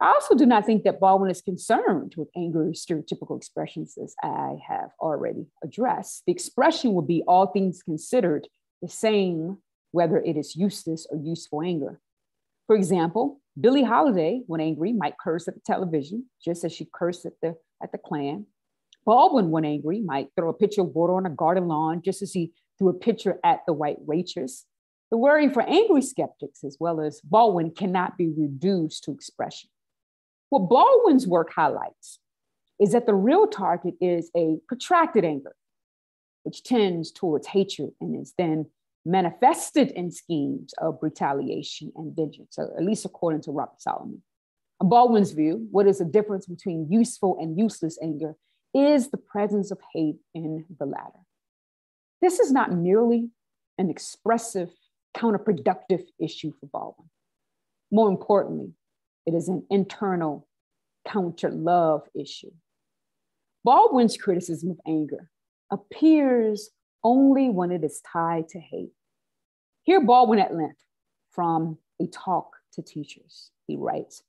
[0.00, 4.56] I also do not think that Baldwin is concerned with anger stereotypical expressions, as I
[4.68, 6.24] have already addressed.
[6.26, 8.48] The expression would be all things considered
[8.82, 9.58] the same,
[9.92, 12.00] whether it is useless or useful anger.
[12.66, 17.24] For example, Billie Holiday, when angry, might curse at the television, just as she cursed
[17.24, 18.46] at the, at the Klan.
[19.06, 22.32] Baldwin, when angry, might throw a pitcher of water on a garden lawn, just as
[22.32, 24.66] he threw a pitcher at the white waitress.
[25.14, 29.70] The worry for angry skeptics, as well as Baldwin, cannot be reduced to expression.
[30.48, 32.18] What Baldwin's work highlights
[32.80, 35.54] is that the real target is a protracted anger,
[36.42, 38.66] which tends towards hatred and is then
[39.06, 44.20] manifested in schemes of retaliation and vengeance, at least according to Robert Solomon.
[44.82, 48.34] In Baldwin's view, what is the difference between useful and useless anger
[48.74, 51.20] is the presence of hate in the latter.
[52.20, 53.30] This is not merely
[53.78, 54.70] an expressive
[55.16, 57.08] counterproductive issue for Baldwin.
[57.90, 58.72] More importantly,
[59.26, 60.46] it is an internal
[61.06, 62.50] counter love issue.
[63.64, 65.30] Baldwin's criticism of anger
[65.70, 66.70] appears
[67.02, 68.92] only when it is tied to hate.
[69.84, 70.82] Hear Baldwin at length
[71.30, 74.22] from A Talk to teachers, he writes.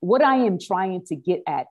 [0.00, 1.66] What I am trying to get at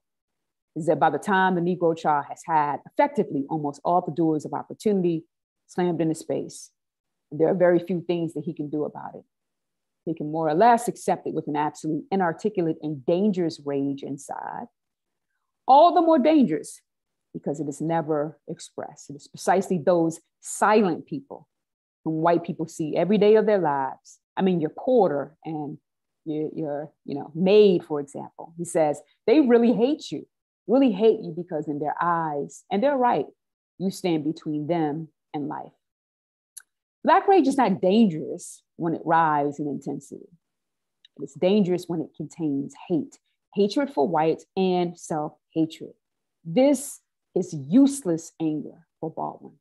[0.76, 4.46] is that by the time the Negro child has had effectively almost all the doors
[4.46, 5.24] of opportunity
[5.68, 6.72] slammed into space,
[7.32, 9.24] there are very few things that he can do about it.
[10.06, 14.66] He can more or less accept it with an absolute inarticulate and dangerous rage inside.
[15.68, 16.82] All the more dangerous
[17.34, 19.10] because it is never expressed.
[19.10, 21.48] It is precisely those silent people
[22.04, 24.20] whom white people see every day of their lives.
[24.36, 25.78] I mean, your porter and
[26.26, 28.54] your, your you know, maid, for example.
[28.58, 30.28] He says, they really hate you,
[30.68, 33.26] really hate you because in their eyes, and they're right,
[33.78, 35.72] you stand between them and life.
[37.04, 40.28] Black rage is not dangerous when it rises in intensity.
[41.22, 43.18] It's dangerous when it contains hate,
[43.54, 45.94] hatred for whites and self hatred.
[46.44, 47.00] This
[47.36, 49.56] is useless anger for Baldwin,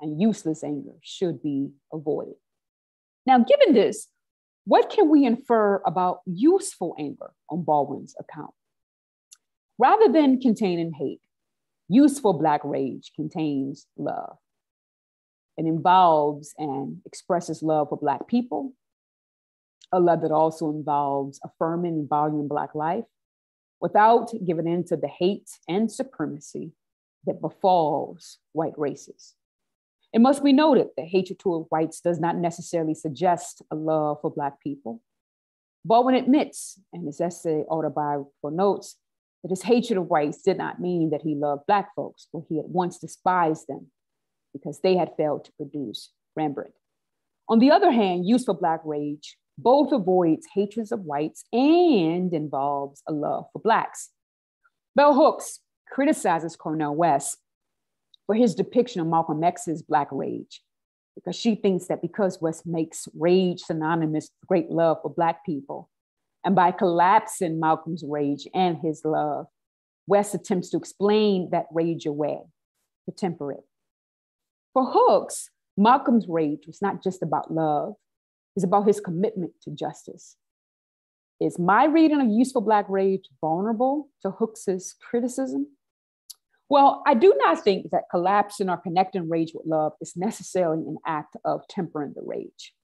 [0.00, 2.34] and useless anger should be avoided.
[3.26, 4.08] Now, given this,
[4.64, 8.54] what can we infer about useful anger on Baldwin's account?
[9.78, 11.20] Rather than containing hate,
[11.88, 14.36] useful Black rage contains love.
[15.60, 18.72] It involves and expresses love for Black people,
[19.92, 23.04] a love that also involves affirming and valuing Black life
[23.78, 26.72] without giving in to the hate and supremacy
[27.26, 29.34] that befalls white races.
[30.14, 34.30] It must be noted that hatred toward whites does not necessarily suggest a love for
[34.30, 35.02] Black people.
[35.84, 38.96] Baldwin admits in his essay, Autobiographical Notes,
[39.42, 42.56] that his hatred of whites did not mean that he loved Black folks, for he
[42.56, 43.88] had once despised them
[44.52, 46.74] because they had failed to produce Rembrandt.
[47.48, 53.02] On the other hand, use for Black rage both avoids hatreds of whites and involves
[53.06, 54.10] a love for Blacks.
[54.96, 57.38] Bell Hooks criticizes Cornel West
[58.26, 60.62] for his depiction of Malcolm X's Black rage,
[61.14, 65.90] because she thinks that because West makes rage synonymous with great love for Black people,
[66.44, 69.46] and by collapsing Malcolm's rage and his love,
[70.06, 72.38] West attempts to explain that rage away,
[73.06, 73.64] to temper it.
[74.72, 77.94] For Hooks, Malcolm's rage was not just about love,
[78.54, 80.36] it's about his commitment to justice.
[81.40, 85.68] Is my reading of Useful Black Rage vulnerable to Hooks's criticism?
[86.68, 90.98] Well, I do not think that collapsing or connecting rage with love is necessarily an
[91.06, 92.74] act of tempering the rage.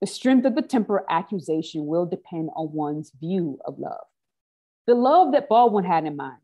[0.00, 4.06] The strength of the temper accusation will depend on one's view of love.
[4.86, 6.38] The love that Baldwin had in mind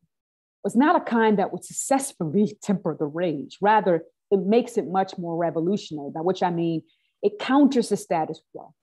[0.65, 3.59] was not a kind that would successfully temper the rage.
[3.63, 4.03] Rather,
[4.35, 6.83] it makes it much more revolutionary, by which I mean
[7.23, 8.75] it counters the status quo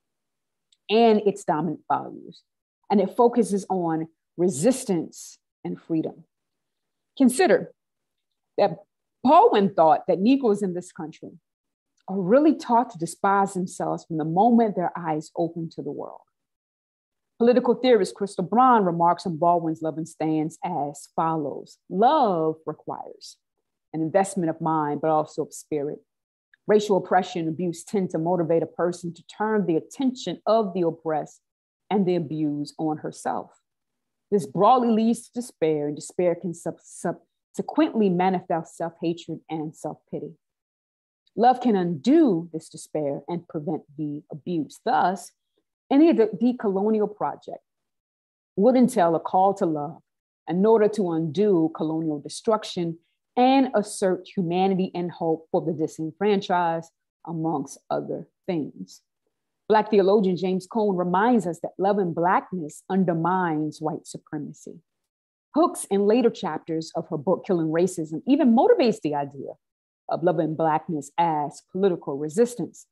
[0.89, 2.41] and its dominant values,
[2.89, 6.26] and it focuses on resistance and freedom.
[7.18, 7.72] Consider
[8.58, 8.78] that
[9.24, 11.32] Baldwin thought that Negroes in this country
[12.08, 16.22] are really taught to despise themselves from the moment their eyes open to the world.
[17.38, 23.38] Political theorist Crystal Braun remarks on Baldwin's loving stance as follows Love requires
[23.94, 26.00] an investment of mind, but also of spirit.
[26.68, 30.82] Racial oppression and abuse tend to motivate a person to turn the attention of the
[30.82, 31.42] oppressed
[31.89, 33.52] and the abused on herself.
[34.32, 39.98] This broadly leads to despair, and despair can sub- subsequently manifest self hatred and self
[40.10, 40.32] pity.
[41.36, 44.80] Love can undo this despair and prevent the abuse.
[44.86, 45.32] Thus,
[45.92, 47.60] any decolonial project
[48.56, 50.02] would entail a call to love
[50.48, 52.98] in order to undo colonial destruction
[53.38, 56.92] and assert humanity and hope for the disenfranchised,
[57.28, 59.02] amongst other things.
[59.70, 64.82] Black theologian James Cone reminds us that love and Blackness undermines white supremacy.
[65.56, 69.54] Hooks in later chapters of her book, Killing Racism, even motivates the idea
[70.10, 72.88] of love and Blackness as political resistance,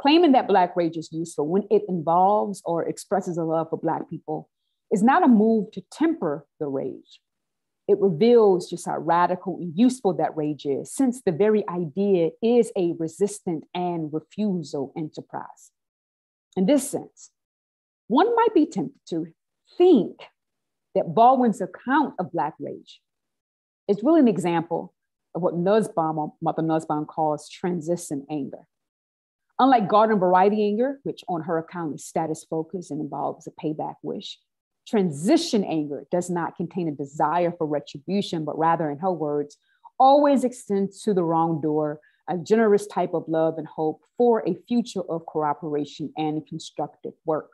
[0.00, 4.08] claiming that Black rage is useful when it involves or expresses a love for Black
[4.08, 4.48] people
[4.92, 7.20] is not a move to temper the rage,
[7.86, 12.72] it reveals just how radical and useful that rage is, since the very idea is
[12.76, 15.70] a resistant and refusal enterprise.
[16.56, 17.30] In this sense,
[18.06, 19.26] one might be tempted to
[19.76, 20.20] think
[20.94, 23.00] that Baldwin's account of Black rage
[23.88, 24.94] is really an example
[25.34, 28.66] of what Nussbaum, Martha Nussbaum calls transition anger.
[29.58, 33.96] Unlike garden variety anger, which on her account is status focused and involves a payback
[34.02, 34.38] wish,
[34.86, 39.56] Transition anger does not contain a desire for retribution, but rather, in her words,
[39.98, 45.02] always extends to the wrongdoer a generous type of love and hope for a future
[45.02, 47.50] of cooperation and constructive work.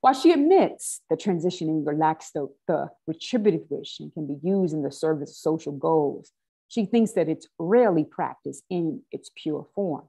[0.00, 4.74] While she admits that transition anger lacks the, the retributive wish and can be used
[4.74, 6.32] in the service of social goals,
[6.68, 10.08] she thinks that it's rarely practiced in its pure form.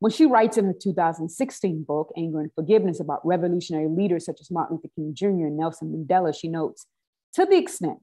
[0.00, 4.50] When she writes in her 2016 book, Anger and Forgiveness, about revolutionary leaders such as
[4.50, 5.46] Martin Luther King Jr.
[5.46, 6.86] and Nelson Mandela, she notes
[7.34, 7.98] to the extent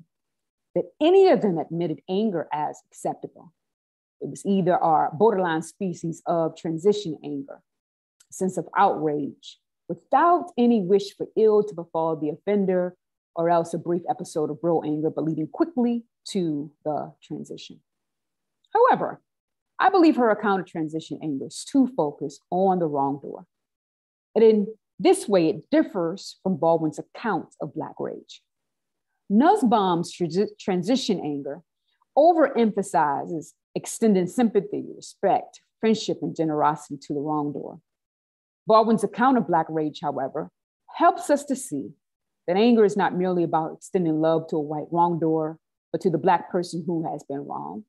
[0.75, 3.53] that any of them admitted anger as acceptable,
[4.21, 7.61] it was either our borderline species of transition anger,
[8.29, 12.97] sense of outrage, without any wish for ill to befall the offender,
[13.35, 17.79] or else a brief episode of real anger, but leading quickly to the transition.
[18.73, 19.21] However,
[19.79, 23.45] I believe her account of transition anger is too focused on the wrongdoer.
[24.33, 24.67] And in
[24.99, 28.41] this way, it differs from Baldwin's account of Black rage.
[29.29, 30.13] Nussbaum's
[30.59, 31.61] transition anger
[32.17, 37.79] overemphasizes extending sympathy, respect, friendship, and generosity to the wrongdoer.
[38.67, 40.49] Baldwin's account of Black rage, however,
[40.93, 41.89] helps us to see
[42.47, 45.57] that anger is not merely about extending love to a white wrongdoer,
[45.91, 47.83] but to the Black person who has been wronged.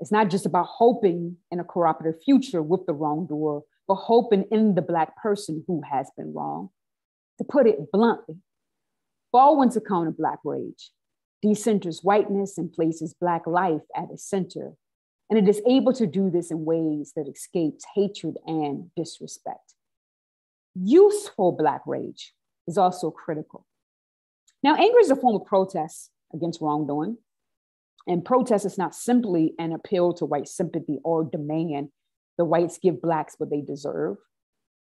[0.00, 4.74] It's not just about hoping in a cooperative future with the wrongdoer, but hoping in
[4.74, 6.70] the Black person who has been wrong.
[7.38, 8.36] To put it bluntly,
[9.32, 10.90] Baldwin's account of Black rage
[11.44, 14.72] decenters whiteness and places Black life at its center.
[15.30, 19.74] And it is able to do this in ways that escapes hatred and disrespect.
[20.74, 22.34] Useful Black rage
[22.66, 23.66] is also critical.
[24.62, 27.18] Now, anger is a form of protest against wrongdoing.
[28.08, 31.90] And protest is not simply an appeal to white sympathy or demand
[32.38, 34.16] the whites give Blacks what they deserve.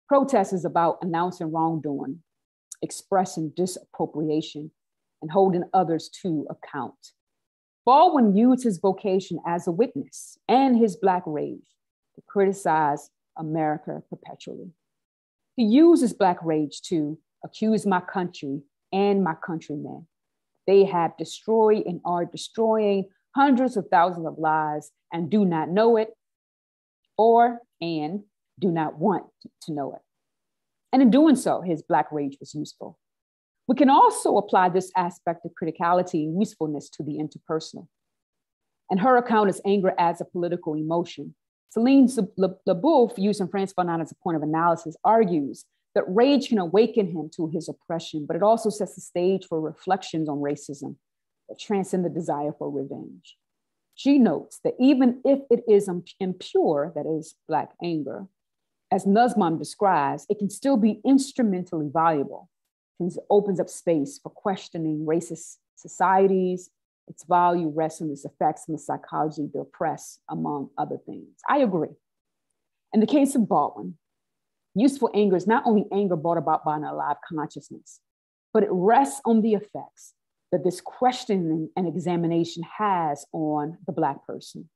[0.08, 2.20] Protest is about announcing wrongdoing,
[2.82, 4.70] expressing disapprobation,
[5.22, 7.12] and holding others to account.
[7.84, 11.66] Baldwin used his vocation as a witness and his Black rage
[12.14, 14.70] to criticize America perpetually.
[15.56, 18.60] He uses Black rage to accuse my country
[18.92, 20.06] and my countrymen.
[20.66, 25.96] They have destroyed and are destroying hundreds of thousands of lives and do not know
[25.96, 26.08] it,
[27.18, 28.22] or and
[28.58, 29.26] do not want
[29.62, 30.00] to know it.
[30.92, 32.98] And in doing so, his Black rage was useful.
[33.68, 37.88] We can also apply this aspect of criticality and usefulness to the interpersonal.
[38.90, 41.34] And her account is anger as a political emotion.
[41.70, 47.06] Celine Leboeuf, using Frantz Fanon as a point of analysis, argues that rage can awaken
[47.08, 50.96] him to his oppression, but it also sets the stage for reflections on racism
[51.48, 53.36] that transcend the desire for revenge.
[53.94, 55.88] She notes that even if it is
[56.20, 58.26] impure, that is, Black anger,
[58.92, 62.48] as Nussbaum describes, it can still be instrumentally valuable
[62.98, 66.70] since it opens up space for questioning racist societies.
[67.08, 71.28] Its value rests on its effects on the psychology of the oppressed, among other things.
[71.48, 71.94] I agree.
[72.92, 73.96] In the case of Baldwin,
[74.74, 78.00] useful anger is not only anger brought about by an alive consciousness,
[78.52, 80.14] but it rests on the effects
[80.56, 84.70] that this questioning and examination has on the Black person.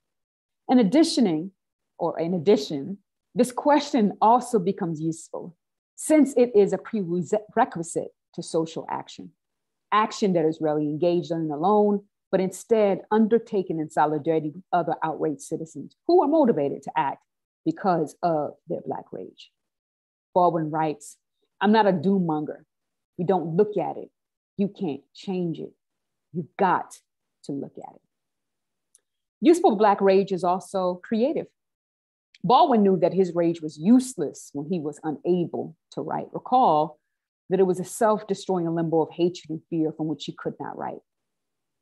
[0.68, 1.52] In additioning,
[1.98, 2.98] or in addition,
[3.34, 5.56] this question also becomes useful
[5.96, 9.30] since it is a prerequisite to social action,
[9.90, 15.40] action that is rarely engaged in alone, but instead undertaken in solidarity with other outraged
[15.40, 17.24] citizens who are motivated to act
[17.64, 19.50] because of their Black rage.
[20.34, 21.16] Baldwin writes,
[21.58, 22.66] I'm not a doom monger.
[23.16, 24.10] We don't look at it,
[24.60, 25.72] you can't change it.
[26.34, 26.94] You've got
[27.44, 28.02] to look at it.
[29.40, 31.46] Useful Black rage is also creative.
[32.44, 36.26] Baldwin knew that his rage was useless when he was unable to write.
[36.32, 36.98] Recall
[37.48, 40.54] that it was a self destroying limbo of hatred and fear from which he could
[40.60, 41.00] not write.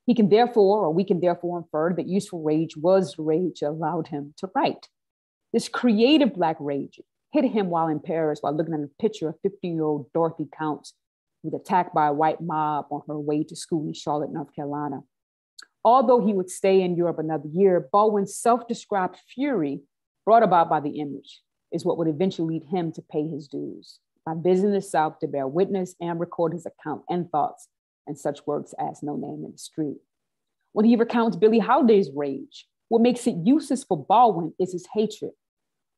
[0.07, 4.07] He can therefore, or we can therefore infer that useful rage was rage that allowed
[4.07, 4.89] him to write.
[5.53, 7.01] This creative Black rage
[7.33, 10.49] hit him while in Paris while looking at a picture of 50 year old Dorothy
[10.57, 10.95] Counts
[11.43, 15.01] was attacked by a white mob on her way to school in Charlotte, North Carolina.
[15.85, 19.83] Although he would stay in Europe another year, Baldwin's self described fury,
[20.25, 21.41] brought about by the image,
[21.73, 25.29] is what would eventually lead him to pay his dues by visiting the South to
[25.29, 27.69] bear witness and record his account and thoughts
[28.07, 29.99] and such works as No Name in the Street.
[30.73, 35.33] When he recounts Billie Holiday's rage, what makes it useless for Baldwin is his hatred.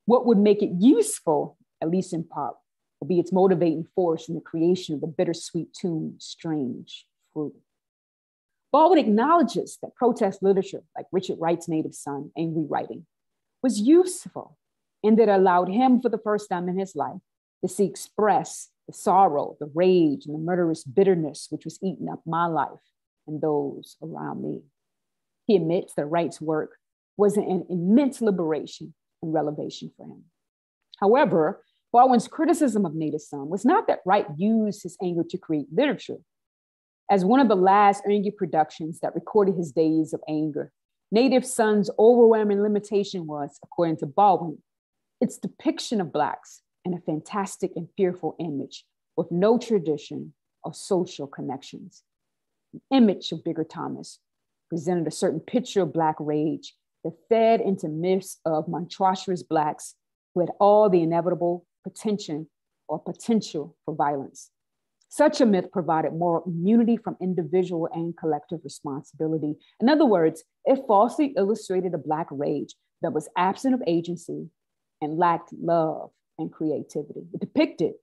[0.06, 2.56] What would make it useful, at least in part,
[3.00, 7.54] will be its motivating force in the creation of the bittersweet tune, Strange Fruit.
[8.72, 13.06] Baldwin acknowledges that protest literature, like Richard Wright's Native Son, Angry Writing,
[13.62, 14.58] was useful
[15.02, 17.20] and that it allowed him for the first time in his life
[17.62, 22.20] to see express the sorrow, the rage, and the murderous bitterness which was eating up
[22.26, 22.68] my life
[23.26, 24.62] and those around me.
[25.46, 26.76] He admits that Wright's work
[27.16, 30.24] was an immense liberation and revelation for him.
[30.98, 31.62] However,
[31.92, 36.18] Baldwin's criticism of Native Son was not that Wright used his anger to create literature.
[37.10, 40.72] As one of the last Erngel productions that recorded his days of anger,
[41.10, 44.58] Native Son's overwhelming limitation was, according to Baldwin,
[45.20, 48.84] Its depiction of Blacks in a fantastic and fearful image
[49.16, 50.32] with no tradition
[50.62, 52.04] or social connections.
[52.72, 54.20] The image of Bigger Thomas
[54.68, 59.96] presented a certain picture of Black rage that fed into myths of monstrous Blacks
[60.34, 62.46] who had all the inevitable potential
[62.88, 64.50] or potential for violence.
[65.08, 69.56] Such a myth provided moral immunity from individual and collective responsibility.
[69.80, 74.50] In other words, it falsely illustrated a Black rage that was absent of agency
[75.00, 77.26] and lacked love and creativity.
[77.32, 77.94] It depicted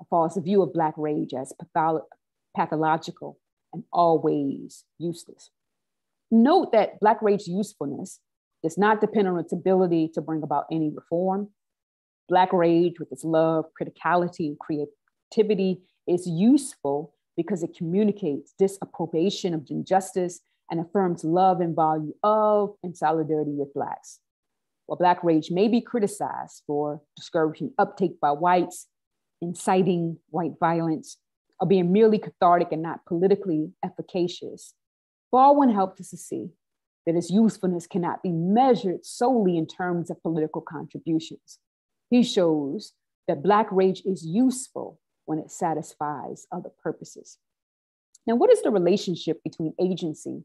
[0.00, 2.06] a false view of Black rage as patholo-
[2.54, 3.38] pathological
[3.72, 5.50] and always useless.
[6.30, 8.20] Note that Black rage usefulness
[8.62, 11.48] does not depend on its ability to bring about any reform.
[12.30, 19.66] Black rage, with its love, criticality, and creativity, is useful because it communicates disapprobation of
[19.68, 24.20] injustice and affirms love and value of and solidarity with Blacks.
[24.86, 28.86] While Black rage may be criticized for discouraging uptake by whites,
[29.42, 31.16] inciting white violence,
[31.58, 34.74] or being merely cathartic and not politically efficacious,
[35.32, 36.50] Baldwin helped us to see
[37.06, 41.58] that its usefulness cannot be measured solely in terms of political contributions.
[42.10, 42.92] He shows
[43.28, 47.38] that Black rage is useful when it satisfies other purposes.
[48.26, 50.42] Now, what is the relationship between agency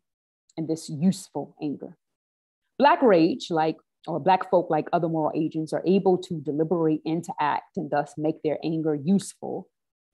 [0.56, 1.98] and this useful anger?
[2.78, 7.24] Black rage, like or Black folk, like other moral agents, are able to deliberate and
[7.24, 9.68] to act and thus make their anger useful,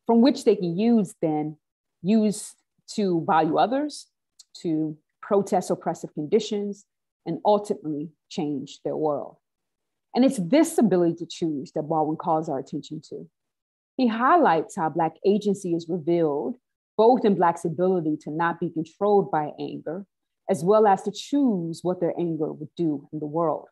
[0.07, 1.57] from which they can use then
[2.01, 2.55] use
[2.95, 4.07] to value others,
[4.61, 6.85] to protest oppressive conditions,
[7.25, 9.35] and ultimately change their world.
[10.13, 13.29] And it's this ability to choose that Baldwin calls our attention to.
[13.97, 16.57] He highlights how Black agency is revealed
[16.97, 20.05] both in Black's ability to not be controlled by anger,
[20.49, 23.67] as well as to choose what their anger would do in the world.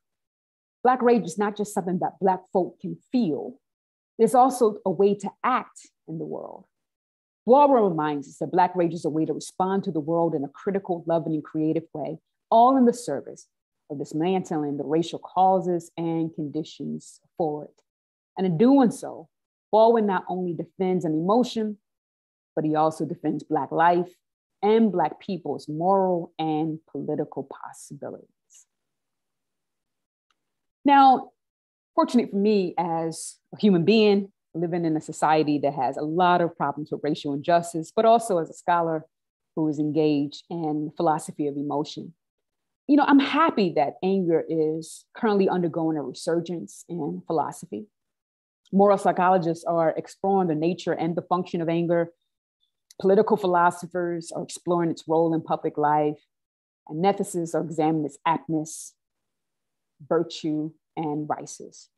[0.84, 3.60] Black rage is not just something that Black folk can feel,
[4.18, 6.66] there's also a way to act in the world.
[7.46, 10.44] Baldwin reminds us that Black rage is a way to respond to the world in
[10.44, 12.18] a critical, loving, and creative way,
[12.50, 13.48] all in the service
[13.90, 17.82] of dismantling the racial causes and conditions for it.
[18.38, 19.28] And in doing so,
[19.72, 21.78] Baldwin not only defends an emotion,
[22.56, 24.10] but he also defends Black life
[24.62, 28.28] and Black people's moral and political possibilities.
[30.86, 31.32] Now,
[31.96, 36.42] fortunate for me as a human being, living in a society that has a lot
[36.42, 39.06] of problems with racial injustice, but also as a scholar
[39.56, 42.14] who is engaged in philosophy of emotion
[42.90, 47.86] you know, I'm happy that anger is currently undergoing a resurgence in philosophy.
[48.74, 52.10] Moral psychologists are exploring the nature and the function of anger.
[53.00, 56.18] Political philosophers are exploring its role in public life.
[56.88, 58.94] And ethicists are examining its aptness,
[60.08, 61.90] virtue, and vices.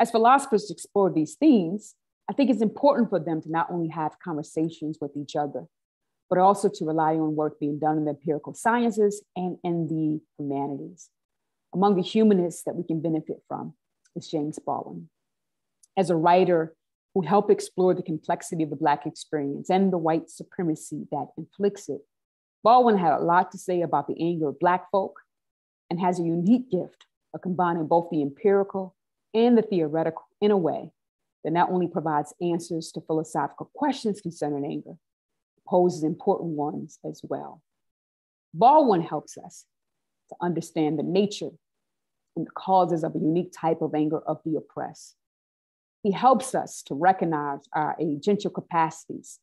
[0.00, 1.94] As philosophers explore these themes,
[2.30, 5.66] I think it's important for them to not only have conversations with each other,
[6.32, 10.18] but also to rely on work being done in the empirical sciences and in the
[10.38, 11.10] humanities.
[11.74, 13.74] Among the humanists that we can benefit from
[14.16, 15.10] is James Baldwin.
[15.94, 16.74] As a writer
[17.14, 21.90] who helped explore the complexity of the Black experience and the white supremacy that inflicts
[21.90, 22.00] it,
[22.64, 25.20] Baldwin had a lot to say about the anger of Black folk
[25.90, 27.04] and has a unique gift
[27.34, 28.96] of combining both the empirical
[29.34, 30.92] and the theoretical in a way
[31.44, 34.96] that not only provides answers to philosophical questions concerning anger,
[35.66, 37.62] poses important ones as well.
[38.54, 39.66] Baldwin helps us
[40.28, 41.50] to understand the nature
[42.36, 45.16] and the causes of a unique type of anger of the oppressed.
[46.02, 49.38] He helps us to recognize our agential capacities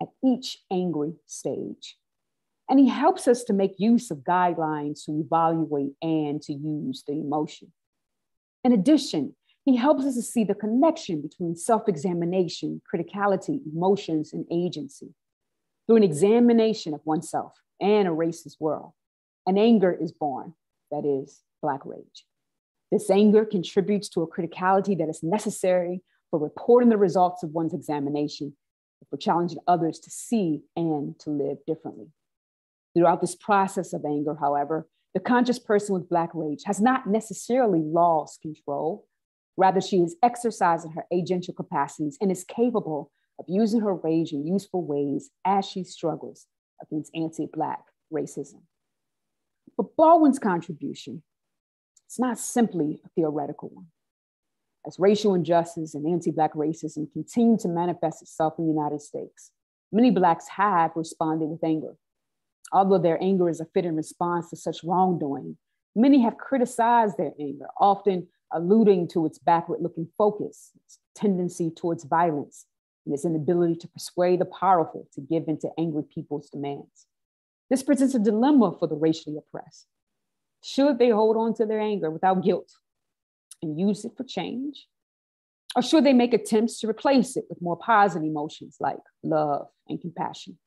[0.00, 1.96] at each angry stage.
[2.68, 7.12] And he helps us to make use of guidelines to evaluate and to use the
[7.12, 7.72] emotion.
[8.62, 14.46] In addition, he helps us to see the connection between self examination, criticality, emotions, and
[14.50, 15.14] agency
[15.86, 18.92] through an examination of oneself and a racist world.
[19.46, 20.54] An anger is born,
[20.90, 22.26] that is, Black rage.
[22.90, 27.74] This anger contributes to a criticality that is necessary for reporting the results of one's
[27.74, 28.56] examination,
[29.10, 32.08] for challenging others to see and to live differently.
[32.96, 37.80] Throughout this process of anger, however, the conscious person with Black rage has not necessarily
[37.80, 39.06] lost control.
[39.56, 44.46] Rather, she is exercising her agential capacities and is capable of using her rage in
[44.46, 46.46] useful ways as she struggles
[46.82, 47.80] against anti Black
[48.12, 48.62] racism.
[49.76, 51.22] But Baldwin's contribution
[52.08, 53.86] is not simply a theoretical one.
[54.86, 59.50] As racial injustice and anti Black racism continue to manifest itself in the United States,
[59.90, 61.96] many Blacks have responded with anger.
[62.72, 65.56] Although their anger is a fitting response to such wrongdoing,
[65.94, 72.04] many have criticized their anger, often alluding to its backward looking focus, its tendency towards
[72.04, 72.66] violence,
[73.04, 77.06] and its inability to persuade the powerful to give in to angry people's demands.
[77.70, 79.86] This presents a dilemma for the racially oppressed.
[80.62, 82.72] Should they hold on to their anger without guilt
[83.62, 84.86] and use it for change?
[85.76, 90.00] Or should they make attempts to replace it with more positive emotions like love and
[90.00, 90.58] compassion?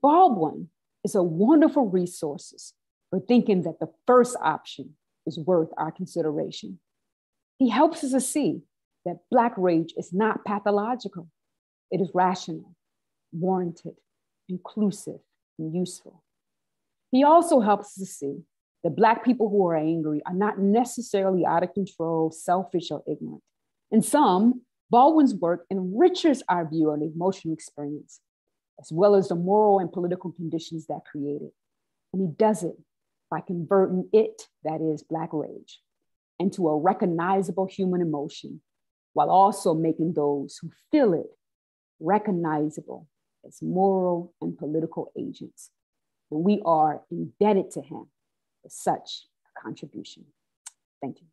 [0.00, 0.68] Baldwin
[1.04, 2.72] is a wonderful resource
[3.10, 4.96] for thinking that the first option
[5.26, 6.78] is worth our consideration.
[7.58, 8.62] He helps us to see
[9.04, 11.28] that Black rage is not pathological,
[11.90, 12.74] it is rational,
[13.32, 13.96] warranted,
[14.48, 15.20] inclusive,
[15.58, 16.22] and useful.
[17.10, 18.38] He also helps us to see
[18.82, 23.42] that Black people who are angry are not necessarily out of control, selfish, or ignorant.
[23.90, 28.20] In some, Baldwin's work enriches our view on emotional experience,
[28.80, 31.52] as well as the moral and political conditions that create it.
[32.12, 32.76] And he does it
[33.30, 35.80] by converting it, that is Black rage,
[36.38, 38.60] into a recognizable human emotion,
[39.12, 41.26] while also making those who feel it
[42.00, 43.08] recognizable
[43.46, 45.70] as moral and political agents.
[46.30, 48.06] And we are indebted to him
[48.62, 50.24] for such a contribution.
[51.00, 51.31] Thank you.